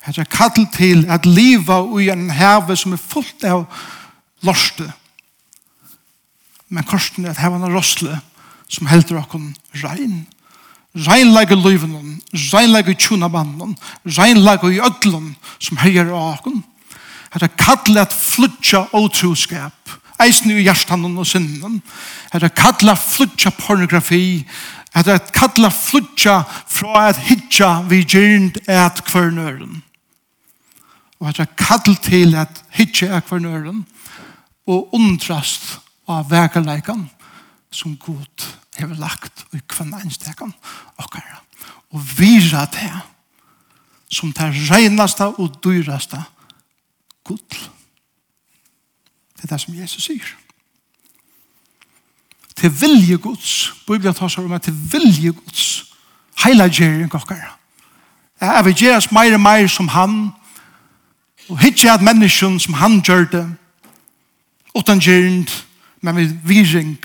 Hetta 0.07 0.23
er 0.23 0.31
kall 0.31 0.69
til 0.75 1.07
at 1.11 1.27
liva 1.27 1.81
og 1.83 2.03
i 2.03 2.11
en 2.13 2.29
heve 2.31 2.77
som 2.79 2.95
er 2.95 3.03
fullt 3.03 3.47
av 3.49 3.65
lorste. 4.47 4.87
Men 6.69 6.87
korsen 6.87 7.27
er 7.27 7.35
at 7.35 7.43
heva 7.43 7.59
en 7.59 7.75
rosle 7.75 8.21
som 8.71 8.89
heldur 8.91 9.23
okkon 9.23 9.53
rein. 9.83 10.25
Reinleika 10.95 11.57
livenom, 11.59 12.21
reinleika 12.53 12.93
i 12.93 12.99
tjunabandom, 12.99 13.75
reinleika 14.07 14.71
i 14.71 14.79
ödlun 14.79 15.33
som 15.59 15.81
heier 15.83 16.13
okkon. 16.15 16.63
Hetta 17.35 17.49
er 17.49 17.59
kall 17.59 17.99
at 17.99 18.15
flutja 18.15 18.85
otroskap, 18.95 19.91
eisen 20.23 20.53
i 20.55 20.63
hjertanen 20.63 21.19
og 21.19 21.27
sinnen. 21.27 21.81
Hetta 22.31 22.47
er 22.47 22.55
kall 22.55 22.95
at 22.95 23.03
flutja 23.03 23.51
pornografi, 23.59 24.45
at 24.95 25.09
at 25.09 25.33
kalla 25.35 25.71
flutja 25.71 26.43
fra 26.71 27.09
at 27.09 27.19
hitja 27.27 27.83
vi 27.91 28.05
gyrnd 28.07 28.61
et 28.71 29.05
kvarnøren. 29.07 29.83
Og 31.21 31.29
at 31.29 31.41
at 31.41 31.57
kall 31.57 31.97
til 31.97 32.35
at 32.35 32.65
hitja 32.71 33.17
et 33.17 33.27
kvarnøren 33.27 33.87
og 34.67 34.95
undrast 34.95 35.81
av 36.09 36.31
vekerleikan 36.31 37.09
som 37.75 37.97
god 37.97 38.47
hever 38.79 38.99
lagt 39.01 39.45
i 39.55 39.61
kvann 39.69 39.95
einstekan 39.99 40.55
okkara. 40.99 41.43
Og 41.95 42.03
vira 42.19 42.67
det 42.71 42.93
som 44.15 44.33
det 44.33 44.53
reinaste 44.71 45.27
og 45.27 45.59
dyraste 45.65 46.23
gudl. 47.25 47.59
Det 49.35 49.45
er 49.45 49.55
det 49.55 49.61
som 49.61 49.75
Jesus 49.75 50.07
sier 50.07 50.35
til 52.65 52.81
vilje 52.81 53.17
Guds. 53.17 53.75
Bibelen 53.87 54.15
tar 54.15 54.31
seg 54.33 54.45
om 54.45 54.53
at 54.57 54.63
til 54.65 54.77
vilje 54.93 55.33
Guds. 55.37 55.85
Heila 56.45 56.65
gjerring 56.69 57.13
okkara. 57.13 57.59
Jeg 58.41 58.65
vil 58.65 58.75
gjeras 58.75 59.11
meir 59.13 59.37
og 59.37 59.43
meir 59.45 59.69
som 59.69 59.89
han. 59.93 60.33
Og 61.49 61.61
hitje 61.61 61.93
at 61.93 62.03
menneskjen 62.03 62.57
som 62.61 62.79
han 62.81 63.03
gjør 63.05 63.29
det. 63.33 63.45
Utan 64.75 64.99
gjerring, 64.99 65.45
men 66.01 66.17
vi 66.17 66.31
viring. 66.45 66.97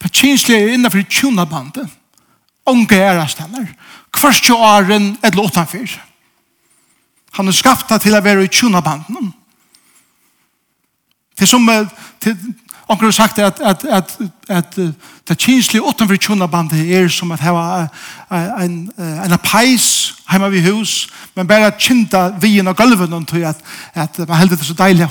For 0.00 0.08
kinslig 0.08 0.56
er 0.56 0.72
innenfor 0.72 1.04
tjona 1.10 1.44
bandet. 1.44 1.92
Onge 2.66 2.96
er 2.96 3.20
av 3.20 3.28
steller. 3.28 3.68
Kvarstjå 4.16 4.56
åren 4.56 5.16
eller 5.22 5.44
åttanfyr. 5.44 6.00
Han 7.36 7.48
er 7.48 7.52
skapta 7.52 7.98
til 8.00 8.16
å 8.16 8.24
være 8.24 8.48
i 8.48 8.52
tjona 8.52 8.80
bandet. 8.80 9.34
Det 11.38 11.48
som 11.48 11.68
Onkel 12.88 13.06
har 13.06 13.12
sagt 13.12 13.38
at, 13.38 13.60
at, 13.60 13.84
at, 13.84 14.18
at 14.48 14.76
det 15.28 15.38
kinslige 15.38 15.82
utenfor 15.82 16.16
tjonabandet 16.16 16.84
er 16.92 17.08
som 17.08 17.32
at 17.32 17.40
ein 17.40 17.88
en, 18.60 18.92
en 18.98 19.38
peis 19.40 20.14
heima 20.28 20.50
við 20.52 20.68
hus, 20.68 21.08
men 21.36 21.48
bare 21.48 21.72
kinta 21.80 22.28
vien 22.40 22.68
og 22.68 22.76
gulven 22.76 23.12
og 23.12 23.26
tog 23.26 23.42
at, 23.42 23.62
at 23.94 24.18
man 24.28 24.36
heldur 24.36 24.56
det 24.56 24.66
så 24.66 24.76
deilig 24.76 25.08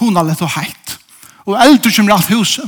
honalett 0.00 0.42
og 0.42 0.50
heit. 0.56 0.98
Og 1.46 1.58
eldur 1.62 1.90
sum 1.90 2.10
ralt 2.10 2.30
huset. 2.34 2.66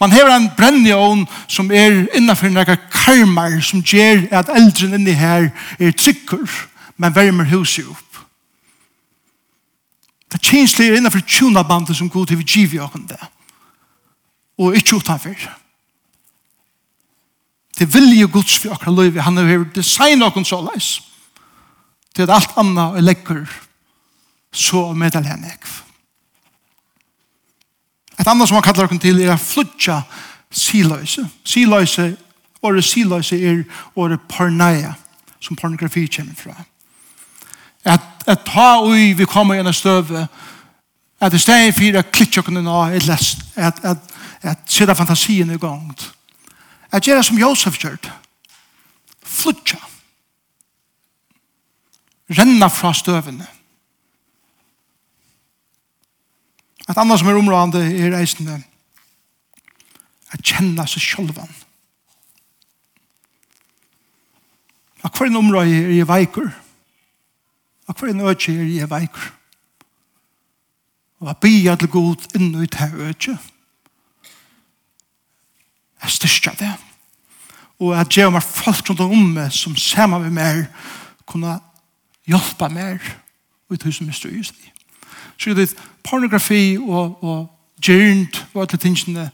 Man 0.00 0.12
hever 0.12 0.36
en 0.36 0.50
brennjån 0.56 1.26
som 1.48 1.70
er 1.70 2.06
innanfor 2.16 2.48
nekka 2.48 2.76
karmar 2.90 3.60
som 3.62 3.82
ger 3.84 4.24
at 4.32 4.48
eldren 4.48 4.96
inni 4.96 5.12
her 5.12 5.50
er 5.78 5.92
trykker, 5.92 6.48
men 6.96 7.14
vermer 7.14 7.44
huset 7.52 7.84
jo. 7.84 7.94
Det 10.34 10.40
er 10.40 10.50
kjensler 10.50 10.96
innenfor 10.96 11.22
tjona 11.30 11.62
bandet 11.62 11.94
som 11.94 12.08
god 12.10 12.26
til 12.26 12.40
vi 12.40 12.44
giver 12.48 12.80
jo 12.80 12.86
åkken 12.88 13.06
det. 13.06 13.20
Og 14.58 14.74
ikke 14.74 14.96
utenfor. 14.98 15.44
Det 17.78 17.86
vilje 17.94 18.26
gods 18.26 18.56
for 18.58 18.74
akkurat 18.74 18.96
løyve. 18.98 19.22
Han 19.22 19.36
har 19.36 19.62
designet 19.74 20.26
åkken 20.26 20.44
så 20.44 20.58
leis. 20.66 20.96
Det 22.16 22.26
er 22.26 22.34
alt 22.34 22.58
annet 22.58 22.98
og 22.98 23.06
lekker 23.06 23.46
så 24.50 24.88
med 24.92 25.14
henne 25.14 25.54
ekv. 25.54 25.70
Et 28.18 28.26
annet 28.26 28.48
som 28.48 28.58
han 28.58 28.66
kallar 28.66 28.88
åkken 28.88 29.02
til 29.02 29.22
er 29.22 29.38
flutja 29.38 30.02
siløyse. 30.50 31.28
Siløyse, 31.46 32.16
året 32.62 32.84
siløyse 32.84 33.38
er 33.38 33.64
året 33.94 34.26
porneia 34.28 34.96
som 35.38 35.56
pornografi 35.56 36.08
kommer 36.10 36.34
fra 36.34 36.58
at, 37.84 38.00
at 38.26 38.44
ta 38.46 38.80
ui 38.82 39.12
vi 39.12 39.26
kommer 39.28 39.58
gjennom 39.58 39.76
støve, 39.76 40.26
at 41.20 41.32
det 41.32 41.40
steg 41.40 41.72
fyrir 41.76 42.00
at 42.00 42.12
klitsjokken 42.12 42.56
er 42.56 42.64
nå, 42.64 42.76
at, 42.84 43.08
at, 43.56 43.80
at, 43.84 44.14
at 44.42 44.58
sida 44.66 44.94
fantasien 44.96 45.50
i 45.50 45.60
gang. 45.60 45.92
At 46.92 47.04
gjøre 47.04 47.24
som 47.24 47.38
Josef 47.38 47.78
gjørt, 47.80 48.10
flutja, 49.24 49.80
renna 52.38 52.68
fra 52.72 52.92
støvene. 52.94 53.46
Et 56.84 56.98
annet 57.00 57.20
som 57.20 57.28
er 57.28 57.40
områdende 57.40 57.84
er 57.96 58.12
reisende, 58.12 58.58
at 60.32 60.42
kjenne 60.44 60.84
seg 60.90 61.02
sjølven. 61.02 61.54
At 65.04 65.16
hver 65.16 65.28
en 65.28 65.40
område 65.40 65.72
er 65.72 65.94
i 65.94 66.04
veikur, 66.08 66.50
Og 67.86 67.94
hver 67.98 68.10
en 68.10 68.20
øke 68.20 68.52
er 68.52 68.62
jeg 68.64 68.90
veikur. 68.90 69.32
Og 71.20 71.28
jeg 71.28 71.36
bia 71.40 71.74
til 71.76 71.88
god 71.88 72.26
inn 72.34 72.54
i 72.62 72.66
det 72.66 72.90
øke. 72.94 73.38
Jeg 76.02 76.10
styrker 76.10 76.56
det. 76.58 76.72
Og 77.78 77.96
jeg 77.96 78.06
gjør 78.06 78.30
meg 78.30 78.42
folk 78.42 78.90
rundt 78.90 79.00
om 79.00 79.30
meg 79.34 79.52
som 79.52 79.76
ser 79.76 80.06
meg 80.06 80.20
med 80.26 80.36
mer, 80.36 80.64
kunne 81.26 81.58
hjelpe 82.28 82.68
mer 82.68 83.00
ut 83.70 83.82
hos 83.82 83.96
som 83.96 84.06
jeg 84.06 84.14
styrer 84.14 84.52
i. 84.52 84.72
Så 85.38 85.54
det 85.54 85.70
er 85.70 85.80
pornografi 86.04 86.76
og, 86.78 87.24
og 87.24 87.50
gyrnd 87.82 88.36
og 88.54 88.62
alle 88.62 88.78
tingene 88.78 89.30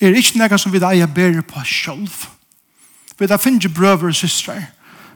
er 0.00 0.18
ikke 0.18 0.38
noe 0.38 0.58
som 0.58 0.72
vi 0.72 0.82
da 0.82 0.92
eier 0.94 1.10
bedre 1.10 1.42
på 1.42 1.62
selv. 1.66 2.26
Vi 3.18 3.26
da 3.26 3.38
finner 3.40 3.72
brøver 3.74 4.12
og 4.12 4.18
systre 4.18 4.60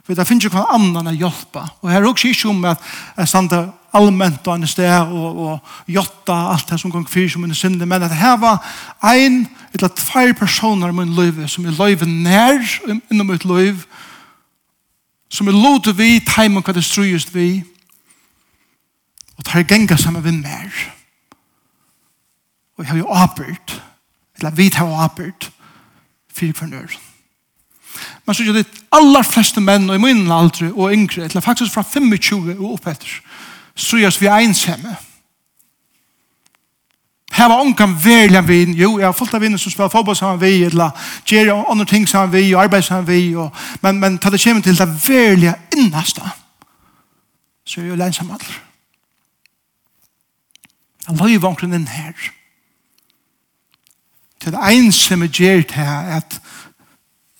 For 0.03 0.19
det 0.19 0.27
finnes 0.27 0.45
jo 0.45 0.51
hver 0.51 0.73
annan 0.75 1.13
å 1.13 1.15
hjelpe. 1.15 1.63
Og 1.83 1.91
her 1.91 2.01
er 2.01 2.09
også 2.09 2.33
ikke 2.33 2.51
om 2.51 2.65
at 2.73 2.83
jeg 3.17 3.31
stande 3.31 3.61
allmänt 3.93 4.47
og 4.49 4.55
en 4.57 4.67
sted 4.67 4.89
og, 5.13 5.39
og 5.39 5.93
jotta 5.93 6.37
alt 6.53 6.71
det 6.71 6.79
som 6.81 6.93
gong 6.93 7.05
fyr 7.09 7.29
som 7.31 7.45
en 7.45 7.55
synder, 7.55 7.87
men 7.87 8.03
at 8.03 8.15
her 8.17 8.39
var 8.41 8.63
ein 9.05 9.45
eller 9.75 9.93
tvær 9.97 10.33
personer 10.39 10.89
i 10.89 10.97
min 10.97 11.13
liv 11.17 11.43
som 11.49 11.67
er 11.69 11.77
liv 11.77 12.07
nær 12.09 12.65
innom 13.11 13.29
mitt 13.29 13.45
liv 13.45 13.85
som 15.33 15.49
er 15.49 15.57
lot 15.57 15.89
vi, 15.97 16.21
teim 16.25 16.57
og 16.57 16.65
hva 16.65 16.75
det 16.77 16.85
strøyest 16.85 17.35
vi 17.35 17.63
og 19.37 19.45
tar 19.49 19.69
genga 19.69 19.97
saman 20.01 20.25
vi 20.25 20.35
mer 20.41 20.83
og 22.77 22.85
jeg 22.85 22.93
har 22.95 23.03
jo 23.03 23.13
apert 23.13 23.79
eller 24.41 24.57
vi 24.57 24.71
tar 24.73 24.93
apert 25.05 25.51
fyrir 26.33 26.57
hver 26.57 26.73
nøren 26.73 27.12
Men 28.27 28.35
så 28.35 28.43
er 28.43 28.53
det 28.53 28.67
aller 28.95 29.23
fleste 29.27 29.61
menn 29.61 29.91
og 29.91 29.97
i 29.99 30.03
min 30.03 30.31
aldre 30.31 30.71
og 30.73 30.93
yngre, 30.95 31.25
eller 31.25 31.41
faktisk 31.41 31.75
fra 31.75 31.83
25 31.83 32.55
og 32.59 32.73
oppetter, 32.73 33.21
så 33.75 33.99
gjørs 33.99 34.21
vi 34.21 34.31
ensamme. 34.31 34.97
Her 37.33 37.49
var 37.49 37.63
ungan 37.65 38.05
verlig 38.05 38.49
vin. 38.49 38.75
Jo, 38.75 38.99
jeg 38.99 39.07
har 39.07 39.13
fullt 39.17 39.35
av 39.35 39.41
vinn 39.41 39.57
som 39.59 39.73
spiller 39.73 39.89
fotball 39.89 40.17
sammen 40.17 40.41
vi, 40.41 40.65
eller 40.69 40.91
gjør 41.27 41.65
andre 41.71 41.87
ting 41.89 42.05
sammen 42.09 42.35
vi, 42.35 42.51
og 42.55 42.65
arbeid 42.65 42.85
sammen 42.85 43.09
vi, 43.09 43.35
og, 43.35 43.49
men, 43.81 44.01
men 44.01 44.19
ta 44.19 44.31
det 44.31 44.43
kommer 44.43 44.63
til 44.63 44.79
det 44.79 44.89
verlige 45.09 45.55
innaste, 45.77 46.21
så 47.65 47.81
er 47.81 47.85
jeg 47.85 47.91
jo 47.91 47.97
lensam 47.97 48.31
alder. 48.31 48.61
Han 51.09 51.19
var 51.19 51.33
jo 51.33 51.41
vankren 51.41 51.73
inn 51.75 51.89
her. 51.89 52.13
Til 54.43 54.53
det 54.53 54.61
ensamme 54.75 55.31
gjør 55.33 55.63
det 55.63 55.79
her, 55.81 56.19
at 56.21 56.41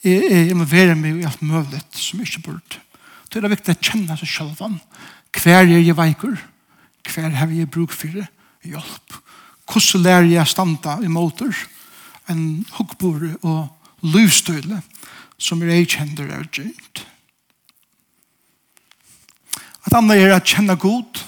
jeg, 0.05 0.49
jeg 0.49 0.57
må 0.57 0.65
være 0.65 0.97
med 0.99 1.21
i 1.21 1.27
alt 1.29 1.43
mulig 1.43 1.83
som 1.95 2.21
ikke 2.21 2.43
burde. 2.49 2.81
Det 3.33 3.41
er 3.41 3.53
viktig 3.53 3.75
å 3.75 3.83
kjenne 3.83 4.17
seg 4.21 4.29
selv 4.29 4.57
hver 5.33 5.65
er 5.65 5.81
jeg 5.81 5.97
veikur? 5.97 6.37
hver 7.03 7.31
har 7.35 7.51
jeg 7.51 7.71
bruk 7.71 7.91
for 7.91 8.09
det? 8.09 8.27
hjelp. 8.63 9.15
Hvordan 9.67 10.03
lærer 10.03 10.29
jeg 10.29 10.43
å 10.43 10.51
stande 10.51 10.99
i 11.03 11.11
måter 11.11 11.55
en 12.31 12.65
hukkbore 12.77 13.35
og 13.43 13.69
livstøyle 14.07 14.81
som 15.43 15.63
er 15.63 15.75
jeg 15.75 15.91
kjenner 15.97 16.31
er 16.31 16.47
gjent. 16.55 17.03
At 19.83 19.97
andre 19.99 20.19
er 20.21 20.35
å 20.37 20.43
kjenne 20.47 20.77
god. 20.79 21.19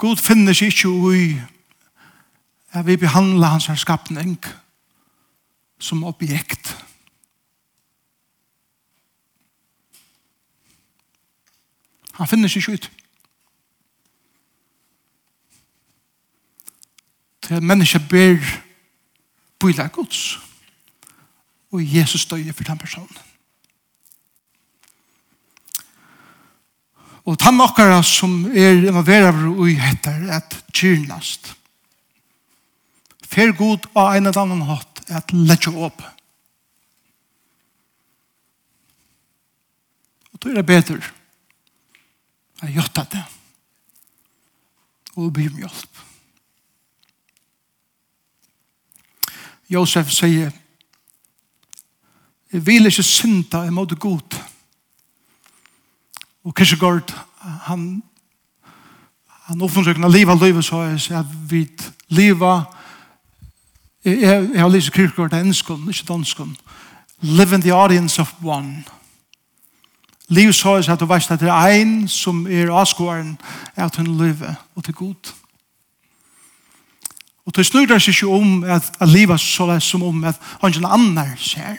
God 0.00 0.22
finner 0.22 0.56
seg 0.56 0.72
ikke 0.72 1.16
i 1.16 1.26
at 2.72 2.86
vi 2.86 2.96
behandler 2.96 3.52
hans 3.52 3.68
skapning. 3.82 4.38
God 4.40 4.59
som 5.80 6.04
objekt. 6.04 6.76
Han 12.20 12.28
finner 12.28 12.52
seg 12.52 12.60
ikke 12.60 12.76
ut. 12.76 12.90
Til 17.48 17.64
mennesker 17.64 18.04
ber 18.10 18.44
bøyla 19.60 19.88
gods. 19.88 20.36
Og 21.72 21.80
Jesus 21.80 22.26
døy 22.28 22.50
for 22.52 22.66
den 22.66 22.78
personen. 22.78 23.18
Og 27.24 27.38
tann 27.38 27.58
nokkara 27.60 28.00
som 28.02 28.46
er 28.48 28.80
involverar 28.88 29.36
i 29.68 29.76
hettar 29.78 30.22
at 30.40 30.56
kyrnast. 30.74 31.52
Fer 33.30 33.52
god 33.54 33.86
av 33.94 34.16
en 34.16 34.26
eller 34.26 34.40
annan 34.42 34.64
hatt 34.66 34.89
at 35.10 35.32
letja 35.32 35.72
opp. 35.74 36.02
Og 40.32 40.38
då 40.42 40.50
er 40.50 40.54
det 40.54 40.66
bedre 40.66 41.02
a 42.60 42.68
gjotta 42.68 43.06
det 43.12 43.24
og 45.16 45.32
be 45.32 45.46
om 45.48 45.56
hjelp. 45.58 46.02
Josef 49.70 50.10
sier 50.12 50.52
Jeg 52.52 52.66
vil 52.66 52.86
ikke 52.86 53.02
synda 53.06 53.60
imot 53.66 53.92
god. 53.98 54.34
Og 56.42 56.54
Kierkegaard, 56.54 57.12
han 57.40 58.02
han 59.50 59.62
oppfunnsøkna 59.62 60.08
liva 60.08 60.34
livet 60.38 60.64
så 60.64 60.82
jeg 60.82 61.00
sier 61.02 61.22
at 61.24 61.30
vi 61.50 61.64
liva 62.14 62.52
livet 62.62 62.79
Jeg, 64.04 64.20
jeg, 64.54 64.60
har 64.60 64.68
lyst 64.68 64.84
til 64.84 64.92
kyrkård 64.92 65.30
til 65.30 65.38
enskånd, 65.38 65.88
ikke 65.88 66.04
danskund. 66.08 66.56
Live 67.20 67.54
in 67.54 67.60
the 67.60 67.74
audience 67.74 68.20
of 68.20 68.34
one. 68.44 68.84
Liv 70.28 70.52
så 70.52 70.68
er 70.68 70.92
at 70.92 71.00
du 71.00 71.06
veist 71.06 71.30
at 71.30 71.40
det 71.40 71.48
er 71.48 71.66
ein 71.66 72.08
som 72.08 72.46
er 72.46 72.70
avskåren 72.72 73.38
at 73.76 73.96
hun 73.96 74.06
lever 74.06 74.54
og 74.74 74.84
til 74.84 74.94
god. 74.94 75.32
Og 77.46 77.56
det 77.56 77.66
snur 77.66 77.98
seg 77.98 78.08
ikke 78.08 78.26
om 78.30 78.64
at, 78.64 78.92
at 79.00 79.08
livet 79.08 79.40
så 79.40 79.64
er 79.74 79.78
som 79.78 80.02
om 80.02 80.24
at 80.24 80.38
han 80.60 80.70
ikke 80.70 80.86
annar 80.86 81.34
ser. 81.36 81.76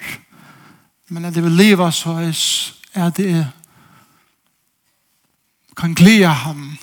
Men 1.09 1.25
at 1.25 1.35
det 1.35 1.43
vil 1.43 1.51
livet 1.51 1.93
så 1.93 2.09
er 2.19 3.07
at 3.07 3.17
det 3.17 3.31
er 3.31 3.45
kan 5.77 5.93
glede 5.95 6.27
ham 6.27 6.77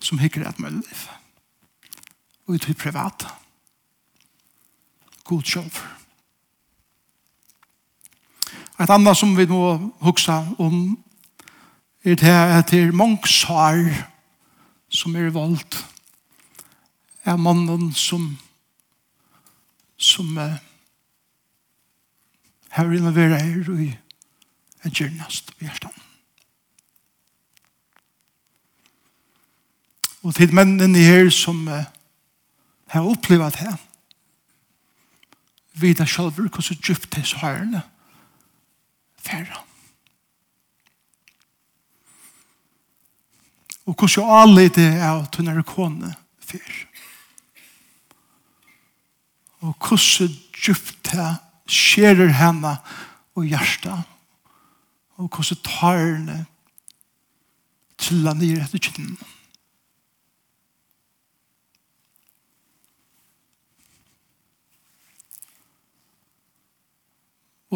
som 0.00 0.18
hikker 0.18 0.48
et 0.48 0.58
med 0.60 0.70
liv. 0.70 1.08
Og 2.46 2.54
ut 2.54 2.68
i 2.68 2.72
privata 2.72 3.26
god 5.26 5.42
sjølv. 5.42 5.78
Et 8.80 8.90
annet 8.90 9.16
som 9.16 9.32
vi 9.36 9.46
må 9.48 9.76
huske 10.04 10.36
om 10.62 10.98
er 12.04 12.14
det 12.14 12.30
at 12.30 12.70
det 12.70 12.82
er 12.82 12.92
mange 12.94 13.26
svar 13.28 13.80
som 14.88 15.16
er 15.16 15.32
valgt 15.34 15.80
er 17.26 17.36
mannen 17.36 17.92
som 17.94 18.36
som 19.98 20.36
uh, 20.38 20.52
har 22.68 22.92
innoveret 22.92 23.42
her 23.42 23.70
og 23.72 23.80
er 24.84 24.90
gjernast 24.90 25.54
i 25.56 25.64
hjertan. 25.64 25.94
Og 30.22 30.34
til 30.34 30.54
mennene 30.54 30.98
her 30.98 31.30
som 31.30 31.64
uh, 31.68 31.88
har 32.92 33.08
opplevat 33.08 33.56
her 33.56 33.80
vita 35.80 36.06
sjálfur 36.08 36.48
hvordan 36.48 36.80
djupt 36.80 37.12
det 37.14 37.22
er 37.24 37.38
hørende 37.42 37.82
færre. 39.26 39.62
Og 43.86 43.94
hvordan 43.94 44.08
så 44.08 44.24
alle 44.26 44.68
det 44.68 44.88
er 44.98 45.12
at 45.12 45.36
hun 45.36 45.62
kone 45.62 46.14
før. 46.40 46.74
Og 49.60 49.74
hvordan 49.78 50.34
djupt 50.54 51.12
det 51.12 51.36
skjerer 51.66 52.32
henne 52.34 52.76
og 53.34 53.44
hjertet. 53.44 54.02
Og 55.16 55.28
hvordan 55.28 55.62
tar 55.64 55.98
henne 55.98 56.44
til 57.98 58.26
han 58.26 58.42
henne 58.42 58.62
etter 58.64 58.78
kinnene. 58.78 59.35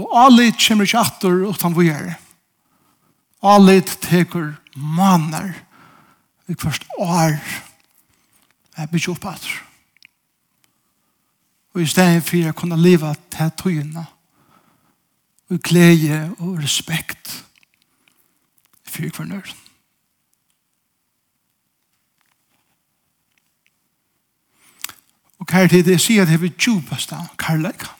Og 0.00 0.12
alit 0.24 0.58
kommer 0.60 0.88
ikke 0.88 1.02
atter 1.04 1.42
utan 1.50 1.76
vi 1.76 1.90
er. 1.92 2.14
Alit 3.44 3.98
teker 4.04 4.54
manner 4.76 5.52
i 6.50 6.56
hvert 6.56 6.86
år 6.98 7.36
er 8.76 8.88
bygget 8.90 9.12
opp 9.14 9.28
atter. 9.34 9.60
Og 11.74 11.84
i 11.84 11.86
stedet 11.86 12.24
for 12.26 12.40
jeg 12.40 12.56
kunne 12.58 12.80
leve 12.80 13.14
til 13.30 13.52
tøyene 13.58 14.06
og 15.50 15.58
glede 15.66 16.34
og 16.38 16.58
respekt 16.62 17.44
for 18.86 19.06
hver 19.06 19.26
nøren. 19.26 19.58
Og 25.40 25.48
kjær 25.48 25.70
til 25.72 25.86
det 25.86 25.96
sier 26.02 26.22
at 26.22 26.28
det 26.28 26.36
er 26.36 26.42
vi 26.42 26.52
djupeste 26.52 27.16
kærleika. 27.40 27.99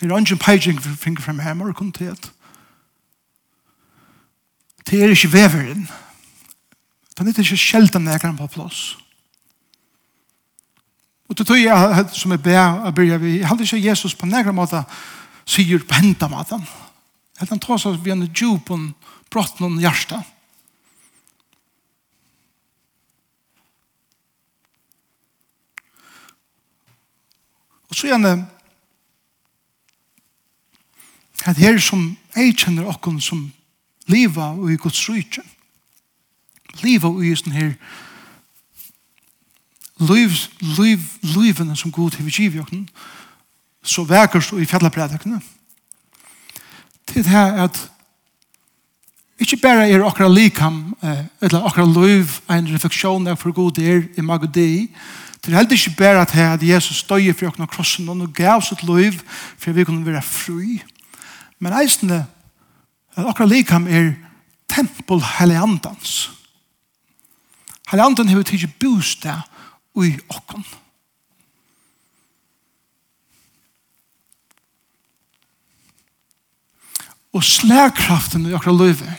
Det 0.00 0.10
er 0.10 0.16
ikke 0.16 0.32
en 0.32 0.38
peising 0.38 0.82
for 0.82 0.96
finger 0.96 1.22
frem 1.22 1.40
hjemme 1.44 1.66
og 1.68 1.76
kontet. 1.76 2.32
Det 4.88 5.02
er 5.02 5.12
ikke 5.12 5.32
veveren. 5.32 5.88
Det 7.18 7.26
er 7.26 7.42
ikke 7.42 7.56
sjelden 7.56 8.08
jeg 8.08 8.20
på 8.38 8.46
plass. 8.46 8.96
Og 11.28 11.38
det 11.38 11.46
tror 11.46 11.56
jeg 11.56 12.06
som 12.16 12.32
jeg 12.32 12.42
ber 12.42 12.86
å 12.88 12.90
begynne 12.96 13.20
vi. 13.20 13.36
Jeg 13.38 13.48
hadde 13.48 13.62
ikke 13.62 13.84
Jesus 13.84 14.14
på 14.16 14.26
nærmere 14.26 14.56
måte 14.56 14.80
sier 15.44 15.84
på 15.84 15.94
hentet 15.94 16.30
maten. 16.32 16.64
Jeg 16.64 17.44
hadde 17.44 17.52
han 17.52 17.62
tås 17.62 17.86
av 17.86 18.00
vi 18.02 18.10
en 18.10 18.24
djup 18.24 18.72
og 18.72 18.88
brått 19.30 19.60
noen 19.60 19.78
hjerte. 19.82 20.16
Og 27.90 27.98
så 27.98 28.08
gjerne 28.08 28.34
at 31.46 31.56
her 31.56 31.78
som 31.78 32.16
jeg 32.36 32.56
kjenner 32.56 32.88
okken 32.90 33.20
som 33.20 33.46
liva 34.10 34.50
og 34.52 34.72
i 34.72 34.78
Guds 34.80 35.00
rydtjen. 35.08 35.46
Liva 36.82 37.08
og 37.08 37.24
i 37.24 37.32
sånn 37.36 37.56
her 37.56 37.72
liv, 40.00 40.36
liv, 40.78 41.06
livene 41.34 41.76
som 41.76 41.92
god 41.92 42.14
til 42.14 42.26
vi 42.26 42.36
giver 42.42 42.64
okken 42.64 42.86
så 43.82 44.04
vekkert 44.04 44.52
og 44.52 44.60
i 44.60 44.68
fjallapredakene. 44.68 45.40
Til 47.08 47.24
det 47.24 47.32
her 47.32 47.64
at 47.64 47.90
Ikke 49.40 49.56
bare 49.56 49.88
er 49.88 50.02
okra 50.04 50.28
likam, 50.28 50.96
eller 51.40 51.62
okra 51.64 51.84
liv, 51.88 52.28
en 52.50 52.66
refleksjon 52.68 53.24
av 53.26 53.38
for 53.40 53.54
god 53.56 53.78
er 53.80 54.02
i 54.18 54.20
Magudei. 54.20 54.90
Det 55.40 55.48
er 55.48 55.56
heller 55.56 55.72
ikke 55.72 55.96
bare 55.96 56.20
at 56.20 56.62
Jesus 56.62 57.02
døg 57.08 57.32
for 57.38 57.48
okra 57.48 57.66
krossen, 57.66 58.08
og 58.08 58.34
gav 58.36 58.60
sitt 58.60 58.82
liv 58.84 59.16
for 59.56 59.72
vi 59.72 59.84
kunne 59.84 60.04
være 60.04 60.22
fri 60.22 60.82
men 61.60 61.76
eisende 61.76 62.24
at 63.16 63.26
akkurat 63.26 63.50
likam 63.50 63.86
er 63.86 64.14
tempel 64.70 65.20
heliandans. 65.38 66.30
Heliandan 67.90 68.30
hever 68.30 68.46
tidsi 68.48 68.70
bostad 68.80 69.42
ui 69.94 70.14
okkon. 70.28 70.64
Og 77.32 77.44
slærkraften 77.44 78.48
i 78.48 78.54
akkurat 78.56 78.80
løyve 78.80 79.18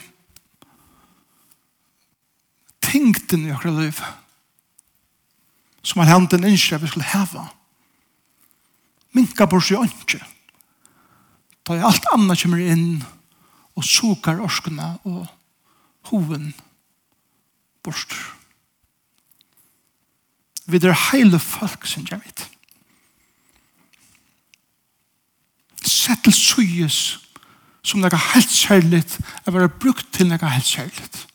tingten 2.92 3.46
i 3.46 3.54
akkurat 3.54 3.78
løyve 3.78 4.10
som 5.82 6.02
heilandan 6.02 6.44
innskjer 6.46 6.80
vi 6.82 6.90
skulle 6.90 7.08
heva 7.08 7.46
minka 9.16 9.46
bors 9.48 9.70
i 9.72 9.78
åndsjø 9.78 10.20
Da 11.66 11.76
er 11.76 11.86
alt 11.86 12.06
annet 12.14 12.42
kommer 12.42 12.62
inn 12.62 13.02
og 13.78 13.86
sukar 13.86 14.42
orskene 14.42 14.96
og 15.08 15.26
hoven 16.10 16.50
bort. 17.84 18.14
Vi 20.66 20.78
er 20.78 20.96
heile 21.10 21.38
folk, 21.42 21.86
synes 21.86 22.12
jeg 22.12 22.22
vet. 22.22 22.46
Sett 25.82 26.22
til 26.24 26.34
suyes 26.34 27.00
som 27.82 28.02
det 28.02 28.12
er 28.12 28.30
helt 28.32 28.50
særlig 28.50 29.02
er 29.46 29.54
være 29.54 29.68
brukt 29.68 30.06
til 30.14 30.30
det 30.30 30.38
er 30.42 30.54
helt 30.54 30.66
særlig. 30.66 31.26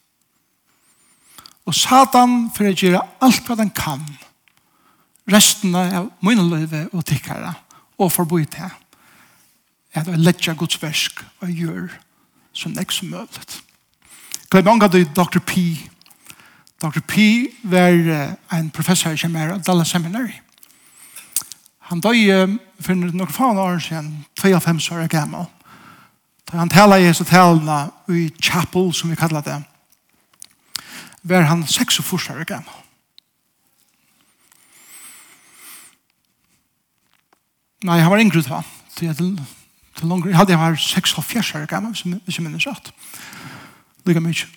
Og 1.67 1.75
Satan 1.75 2.47
for 2.55 2.67
å 2.67 2.71
gjøre 2.71 3.03
alt 3.23 3.43
hva 3.47 3.57
den 3.59 3.71
kan 3.75 4.05
resten 5.27 5.75
av 5.75 6.07
mine 6.23 6.45
løyve 6.47 6.85
og 6.93 7.03
tikkere 7.07 7.51
og 7.99 8.11
forbi 8.13 8.45
til 8.45 8.63
det 8.63 8.86
at 9.99 10.07
jeg 10.11 10.21
letja 10.21 10.53
Guds 10.57 10.81
versk 10.81 11.23
og 11.41 11.51
gjør 11.51 11.91
så 12.57 12.69
nek 12.73 12.91
som 12.91 13.11
møvlet. 13.13 13.59
Glem 14.49 14.65
mange 14.65 14.87
av 14.87 14.95
Dr. 14.95 15.39
P. 15.39 15.75
Dr. 16.81 17.01
P 17.05 17.47
var 17.63 18.37
en 18.53 18.69
professor 18.69 19.11
i 19.11 19.35
av 19.51 19.61
Dallas 19.65 19.89
Seminary. 19.89 20.39
Han 21.89 22.01
døg 22.03 22.57
for 22.83 22.95
noen 22.95 23.31
faen 23.31 23.57
år 23.57 23.79
siden, 23.79 24.25
52 24.39 24.91
år 24.91 25.07
gammel. 25.07 25.45
Da 26.47 26.57
han 26.61 26.71
taler 26.71 26.97
i 26.97 27.07
Jesu 27.07 27.23
talene 27.27 27.89
i 28.09 28.29
chapel, 28.39 28.93
som 28.93 29.09
vi 29.09 29.15
kallar 29.19 29.43
det, 29.43 29.61
var 31.23 31.47
han 31.49 31.65
46 31.67 32.29
år 32.31 32.43
gammel. 32.47 32.83
Nei, 37.83 37.99
han 38.01 38.11
var 38.11 38.19
yngre 38.23 38.41
da. 38.41 38.63
Til 38.97 39.37
longer, 40.01 40.29
jeg 40.29 40.37
hadde 40.37 40.51
jeg 40.51 40.59
var 40.59 40.75
6,5 40.75 41.57
år 41.61 41.65
gammel, 41.65 42.19
hvis 42.25 42.37
jeg 42.37 42.43
minnes 42.43 42.67
rett. 42.67 42.91
Lykke 44.05 44.21
mye. 44.21 44.47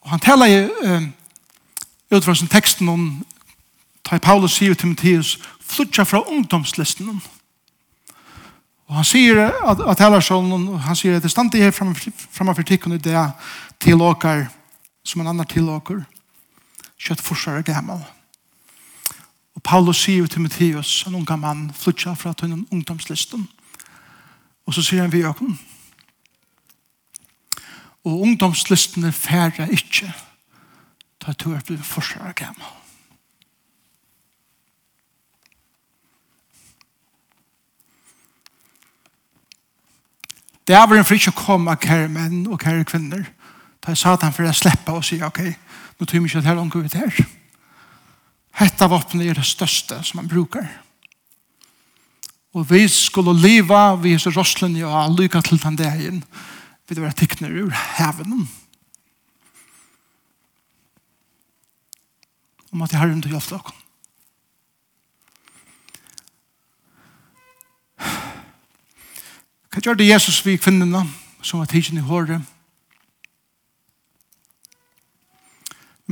Og 0.00 0.10
han 0.10 0.20
taler 0.20 0.46
i, 0.46 0.64
uh, 0.84 1.02
ut 2.16 2.24
fra 2.24 2.34
sin 2.34 2.48
teksten 2.48 2.88
om, 2.88 3.26
da 4.10 4.18
Paulus 4.18 4.52
sier 4.58 4.74
til 4.74 4.80
Timotheus, 4.80 5.38
flytja 5.60 6.02
fra 6.02 6.22
ungdomslisten. 6.28 7.22
Og 8.86 8.96
han 8.96 9.04
sier 9.04 9.38
at, 9.46 9.80
at 9.80 9.96
taler 9.96 10.20
sånn, 10.20 10.50
han 10.84 10.98
sier 10.98 11.16
at 11.16 11.24
det 11.24 11.30
stande 11.30 11.62
her 11.62 11.72
framfor 11.72 12.66
tikkene 12.66 12.98
det 13.00 13.16
til 13.80 14.02
åker, 14.02 14.48
som 15.04 15.22
en 15.22 15.30
annan 15.30 15.48
til 15.48 15.70
åker, 15.70 16.02
kjøtt 16.98 17.22
forsvarer 17.22 17.64
gammel. 17.66 18.02
Og 19.56 19.62
Paulus 19.62 20.02
sier 20.02 20.26
til 20.26 20.34
Timotheus, 20.34 21.04
en 21.06 21.14
unga 21.14 21.36
mann, 21.36 21.70
flytja 21.74 22.14
fra 22.18 22.34
ungdomslisten. 22.42 23.46
Og 23.46 23.61
Og 24.66 24.74
så 24.74 24.82
sier 24.82 25.02
han 25.02 25.12
vi 25.12 25.24
åkken. 25.26 25.58
Og 28.04 28.20
ungdomslistene 28.26 29.12
færre 29.12 29.68
ikke 29.70 30.12
ta 31.22 31.34
du 31.38 31.52
er 31.54 31.62
blitt 31.66 31.86
forsvarer 31.86 32.34
gammel. 32.34 32.78
Det 40.66 40.74
er 40.78 40.86
vel 40.86 41.00
en 41.00 41.06
frisk 41.06 41.32
å 41.32 41.36
komme 41.36 41.74
kære 41.78 42.08
menn 42.10 42.44
og 42.46 42.60
kære 42.62 42.86
kvinner. 42.86 43.24
Da 43.82 43.92
jeg 43.92 43.98
sa 43.98 44.14
at 44.14 44.22
han 44.22 44.34
for 44.34 44.46
å 44.46 44.54
slippe 44.54 44.94
og 44.94 45.04
si, 45.06 45.18
ok, 45.22 45.40
nå 45.98 46.06
tror 46.06 46.20
jeg 46.20 46.28
ikke 46.28 46.42
at 46.42 46.50
her 46.50 46.58
langer 46.58 46.84
vi 46.84 46.92
til 46.92 47.02
her. 47.02 47.24
Hette 48.60 48.88
våpenet 48.90 49.32
er 49.32 49.40
det 49.40 49.46
største 49.48 49.98
som 50.06 50.20
man 50.20 50.30
brukar. 50.30 50.68
Og 52.52 52.66
vi 52.68 52.84
skulle 52.88 53.32
leva 53.32 53.94
vi 53.96 54.12
hese 54.12 54.32
rosslene 54.34 54.84
og 54.84 55.16
lykka 55.16 55.40
til 55.40 55.60
den 55.62 55.76
dagen. 55.76 56.24
Vi 56.88 57.00
var 57.00 57.14
tikkner 57.16 57.48
ur 57.48 57.70
heaven 57.96 58.48
Om 62.72 62.82
at 62.82 62.92
jeg 62.92 63.00
har 63.00 63.08
rundt 63.08 63.24
og 63.24 63.32
hjelpte 63.32 63.54
dere. 63.54 63.78
Hva 69.72 69.80
gjør 69.80 69.96
det 69.96 70.08
Jesus 70.08 70.42
vi 70.44 70.58
kvinnerne 70.60 71.06
som 71.40 71.60
var 71.60 71.68
tidsen 71.68 72.00
i 72.00 72.04
håret? 72.04 72.44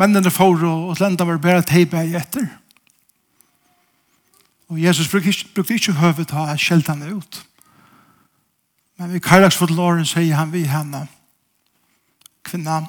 Mennene 0.00 0.32
får 0.32 0.64
og 0.64 0.96
lenda 1.00 1.24
var 1.28 1.40
bare 1.40 1.64
teipa 1.68 2.04
i 2.04 2.16
etter. 2.16 2.59
Og 4.70 4.82
Jesus 4.82 5.08
brukte 5.08 5.74
ikke 5.74 5.98
høve 5.98 6.24
til 6.24 6.38
å 6.38 6.54
skjelte 6.54 6.94
henne 6.94 7.16
ut. 7.18 7.40
Men 9.00 9.16
i 9.16 9.22
Kajlagsfot 9.22 9.72
låren 9.74 10.06
sier 10.06 10.36
han 10.38 10.52
vi 10.52 10.62
henne, 10.70 11.06
kvinna, 12.46 12.84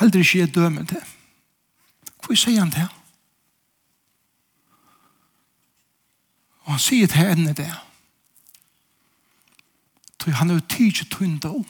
heller 0.00 0.24
ikke 0.24 0.40
jeg 0.42 0.54
døme 0.54 0.82
til. 0.90 1.02
Hvor 2.24 2.34
sier 2.34 2.58
han 2.58 2.74
til? 2.74 2.88
Og 6.66 6.72
han 6.74 6.82
sier 6.82 7.06
til 7.06 7.22
henne 7.22 7.54
det. 7.54 7.70
Så 10.26 10.32
han 10.34 10.50
er 10.50 10.54
jo 10.58 10.66
tid 10.68 10.92
til 10.92 11.06
tøynda 11.06 11.48
om. 11.54 11.66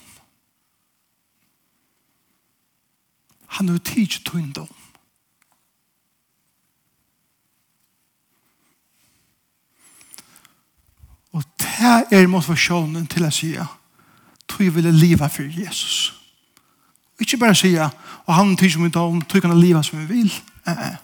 Han 3.58 3.68
er 3.68 3.72
jo 3.72 3.78
tid 3.78 4.06
til 4.06 4.24
tøynda 4.24 4.64
om. 4.64 4.85
Og 11.36 11.42
det 11.60 12.06
er 12.16 12.26
motivasjonen 12.32 13.04
til 13.12 13.26
å 13.26 13.30
si 13.34 13.50
at 13.60 14.54
jeg 14.56 14.72
vil 14.72 14.86
leve 14.88 15.28
for 15.28 15.44
Jesus. 15.44 16.14
Og 17.16 17.26
ikke 17.26 17.36
bare 17.42 17.54
si 17.54 17.74
at 17.76 17.92
han 18.28 18.54
er 18.54 18.56
tid 18.56 18.70
som 18.72 18.86
ikke 18.86 19.02
om 19.04 19.20
du 19.20 19.40
kan 19.40 19.52
leve 19.60 19.82
som 19.84 20.00
vi 20.00 20.06
vil. 20.14 20.32
Eh, 20.68 20.96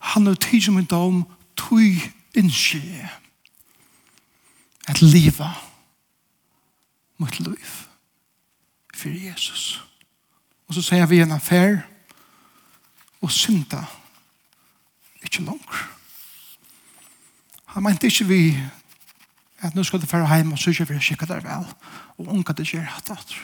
Han 0.00 0.26
er 0.26 0.34
tid 0.34 0.60
som 0.62 0.78
ikke 0.78 0.96
om 0.96 1.26
du 1.56 1.76
innskje 2.34 3.10
at 4.88 5.02
leve 5.02 5.50
mot 7.18 7.40
liv 7.40 7.70
for 8.94 9.08
Jesus. 9.08 9.84
Og 10.68 10.74
så 10.74 10.82
sier 10.82 11.06
vi 11.06 11.20
en 11.20 11.32
affær 11.32 11.76
og 13.20 13.30
synda 13.30 13.84
ikke 15.22 15.44
langt. 15.44 15.74
Han 17.64 17.82
mente 17.82 18.06
ikke 18.06 18.24
vi 18.24 18.42
at 19.60 19.74
nå 19.76 19.84
skal 19.84 20.00
du 20.00 20.08
fære 20.08 20.28
hjem 20.28 20.52
og 20.54 20.60
sørge 20.60 20.86
for 20.88 20.96
å 20.96 21.04
skikke 21.04 21.28
deg 21.28 21.44
vel, 21.44 21.66
og 22.18 22.32
unga 22.32 22.54
det 22.56 22.68
gjør 22.68 22.86
hatt 22.88 23.12
at 23.12 23.36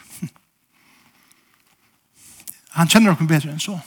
Han 2.77 2.91
kjenner 2.93 3.15
dere 3.15 3.29
bedre 3.29 3.55
enn 3.55 3.61
så. 3.63 3.79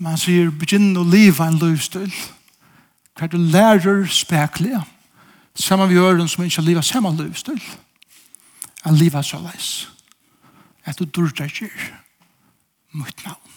Men 0.00 0.16
han 0.16 0.18
sier, 0.18 0.48
begynn 0.50 0.96
å 0.98 1.04
leve 1.06 1.46
en 1.46 1.60
livsstil, 1.60 2.10
hva 3.14 3.28
du 3.30 3.36
lærer 3.38 4.06
spekler, 4.10 4.82
sammen 5.54 5.90
vi 5.90 5.98
gjør 5.98 6.18
den 6.18 6.30
som 6.30 6.42
ikke 6.42 6.64
lever 6.64 6.82
samme 6.86 7.12
livsstil, 7.18 7.60
at 8.82 8.96
livet 8.96 9.28
så 9.28 9.38
leis, 9.44 9.68
at 10.88 10.98
du 10.98 11.04
dyrter 11.04 11.46
ikke 11.46 11.70
mot 12.96 13.24
navn. 13.26 13.56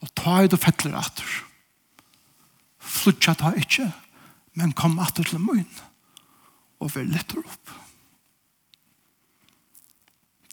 Og 0.00 0.12
ta 0.16 0.40
i 0.42 0.50
du 0.50 0.58
fettler 0.60 0.96
atter. 0.98 1.28
Flutja 2.80 3.36
ta 3.38 3.52
ikke, 3.56 3.86
men 4.58 4.74
kom 4.76 4.98
atter 5.02 5.26
til 5.26 5.42
munn 5.42 5.68
og 6.80 6.92
vær 6.94 7.06
lettere 7.06 7.44
opp. 7.44 7.72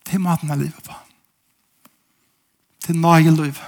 Til 0.07 0.23
maten 0.23 0.51
av 0.51 0.59
livet 0.61 0.83
på. 0.83 0.95
Til 2.87 2.99
nøye 2.99 3.31
livet. 3.31 3.63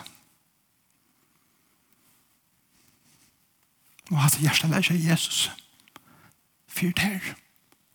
Og 4.09 4.17
hatt 4.23 4.39
hjertet 4.41 4.71
lærer 4.71 4.87
seg 4.89 5.05
Jesus 5.05 5.49
fyrt 6.69 7.01
her 7.03 7.33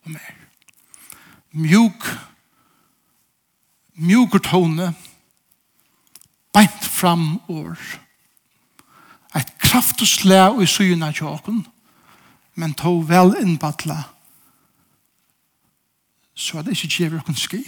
og 0.05 0.15
mer. 0.15 0.35
Mjuk, 1.55 2.07
mjuker 3.95 4.43
tone, 4.43 4.91
beint 6.55 6.89
fram 6.91 7.39
år. 7.49 7.79
Et 9.35 9.55
kraftig 9.63 10.09
slæ 10.09 10.41
og 10.53 10.63
i 10.63 10.69
syna 10.71 11.11
tjåken, 11.15 11.65
men 12.55 12.75
to 12.75 12.99
vel 13.09 13.35
innbattla, 13.41 14.03
så 16.35 16.59
at 16.59 16.67
det 16.67 16.77
ikke 16.77 16.97
gjever 16.97 17.23
okkur 17.23 17.39
ski. 17.39 17.63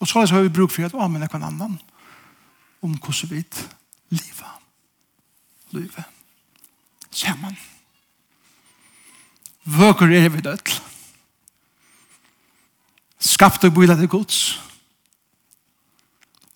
Og 0.00 0.08
så 0.08 0.24
har 0.24 0.42
vi 0.42 0.52
bruk 0.52 0.70
for 0.72 0.86
at 0.86 0.94
amen 0.94 1.22
er 1.22 1.30
kvann 1.30 1.46
annan 1.48 1.80
om 2.82 2.94
hvordan 2.94 3.30
vi 3.30 3.44
liva, 4.14 4.54
livet, 5.70 6.04
Sammen. 7.10 7.56
Vøker 9.64 10.06
er 10.06 10.28
vi 10.28 10.40
dødt. 10.40 10.82
Skapt 13.18 13.64
og 13.64 13.74
bøyla 13.74 13.96
til 13.96 14.08
gods. 14.08 14.60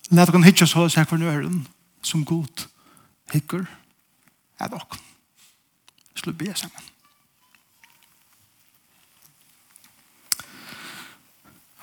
Læt 0.09 0.29
dere 0.29 0.43
hitja 0.43 0.65
så 0.69 0.85
oss 0.85 0.95
her 0.95 1.07
for 1.09 1.17
nøyren 1.17 1.65
som 2.05 2.25
god 2.25 2.67
hikker 3.33 3.65
er 4.59 4.71
dere 4.71 5.01
skulle 6.23 6.37
be 6.37 6.53
sammen. 6.55 6.83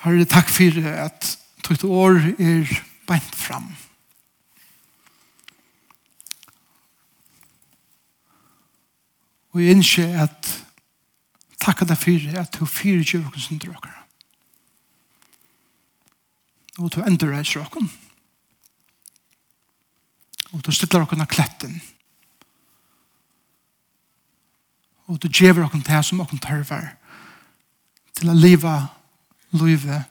Herre, 0.01 0.25
takk 0.25 0.49
for 0.49 0.87
at 0.89 1.27
tøyt 1.61 1.83
år 1.85 2.17
er 2.41 2.71
beint 3.05 3.37
fram. 3.37 3.69
Og 9.53 9.61
jeg 9.61 9.75
innskje 9.75 10.09
at 10.25 10.51
takk 11.61 11.85
deg 11.85 12.01
for 12.01 12.41
at 12.41 12.57
du 12.57 12.65
fyrir 12.65 13.05
tjøvkens 13.05 13.51
drøkker. 13.61 13.93
Og 16.81 16.89
du 16.89 17.03
endrer 17.05 17.37
deg 17.37 17.61
åkken. 17.61 17.93
Og 20.49 20.65
du 20.65 20.73
stiller 20.73 21.05
dere 21.05 21.29
kletten. 21.29 21.77
Og 21.77 22.00
og 25.11 25.19
du 25.19 25.27
djever 25.27 25.65
okken 25.65 25.83
til 25.83 26.03
som 26.07 26.23
okken 26.23 26.39
tørver 26.39 26.93
til 28.15 28.31
å 28.31 28.37
leve 28.37 28.71
livet 29.59 30.07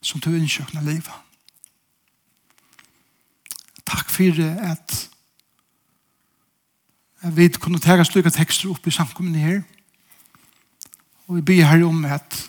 som 0.00 0.20
du 0.24 0.30
innsjøkna 0.32 0.80
leva. 0.86 1.18
Takk 3.88 4.08
for 4.12 4.40
at 4.40 4.96
jeg 7.22 7.36
vet 7.36 7.60
kunne 7.60 7.82
tega 7.82 8.06
slike 8.06 8.32
tekster 8.32 8.70
opp 8.72 8.86
i 8.86 8.94
samkommunni 8.94 9.42
her. 9.42 9.60
Og 11.26 11.40
vi 11.40 11.46
byr 11.50 11.68
her 11.72 11.84
om 11.88 12.04
at 12.08 12.44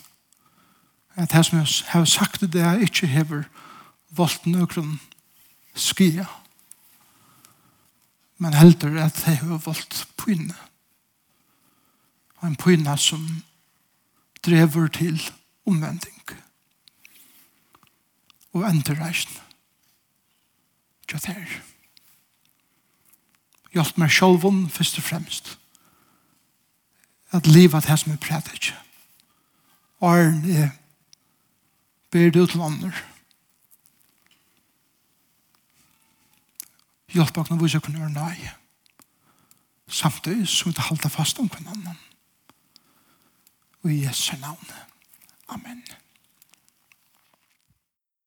at 1.20 1.32
det 1.32 1.46
som 1.46 1.58
jeg 1.58 1.66
har 1.90 2.04
sagt 2.08 2.40
det 2.52 2.62
er 2.64 2.80
ikke 2.80 3.06
hever 3.10 3.42
valgt 4.16 4.46
nøkron 4.46 5.00
skia 5.74 6.24
men 8.38 8.56
heldur 8.56 8.96
at 9.02 9.18
det 9.26 9.36
har 9.42 9.60
valgt 9.66 10.06
pynet 10.16 10.69
og 12.40 12.48
en 12.48 12.56
pyna 12.56 12.96
som 12.96 13.26
drever 14.46 14.88
til 14.88 15.20
omvending. 15.66 16.16
Og 18.52 18.64
endreisen 18.66 19.36
til 21.08 21.16
at 21.16 21.26
her 21.26 21.60
hjelp 23.74 23.98
meg 23.98 24.12
sjolvun 24.14 24.64
først 24.70 24.98
og 24.98 25.06
fremst 25.06 25.56
at 27.34 27.46
livet 27.46 27.86
er 27.86 27.98
som 27.98 28.12
er 28.12 28.22
prater 28.22 28.56
ikke 28.58 28.78
Arn 30.02 30.42
er 30.50 30.70
ber 32.10 32.30
du 32.34 32.42
til 32.46 32.62
andre 32.66 32.92
hjelp 37.14 37.42
meg 37.42 37.54
å 37.54 37.60
vise 37.62 37.82
kunne 37.82 38.02
gjøre 38.02 38.14
nei 38.14 38.50
samtidig 39.90 40.48
som 40.50 40.70
vi 40.70 40.86
halda 40.86 41.10
fast 41.10 41.38
om 41.42 41.50
hverandre 41.50 41.96
og 43.82 43.90
i 43.90 44.06
Jesu 44.06 44.36
navn. 44.40 44.66
Amen. 45.48 45.84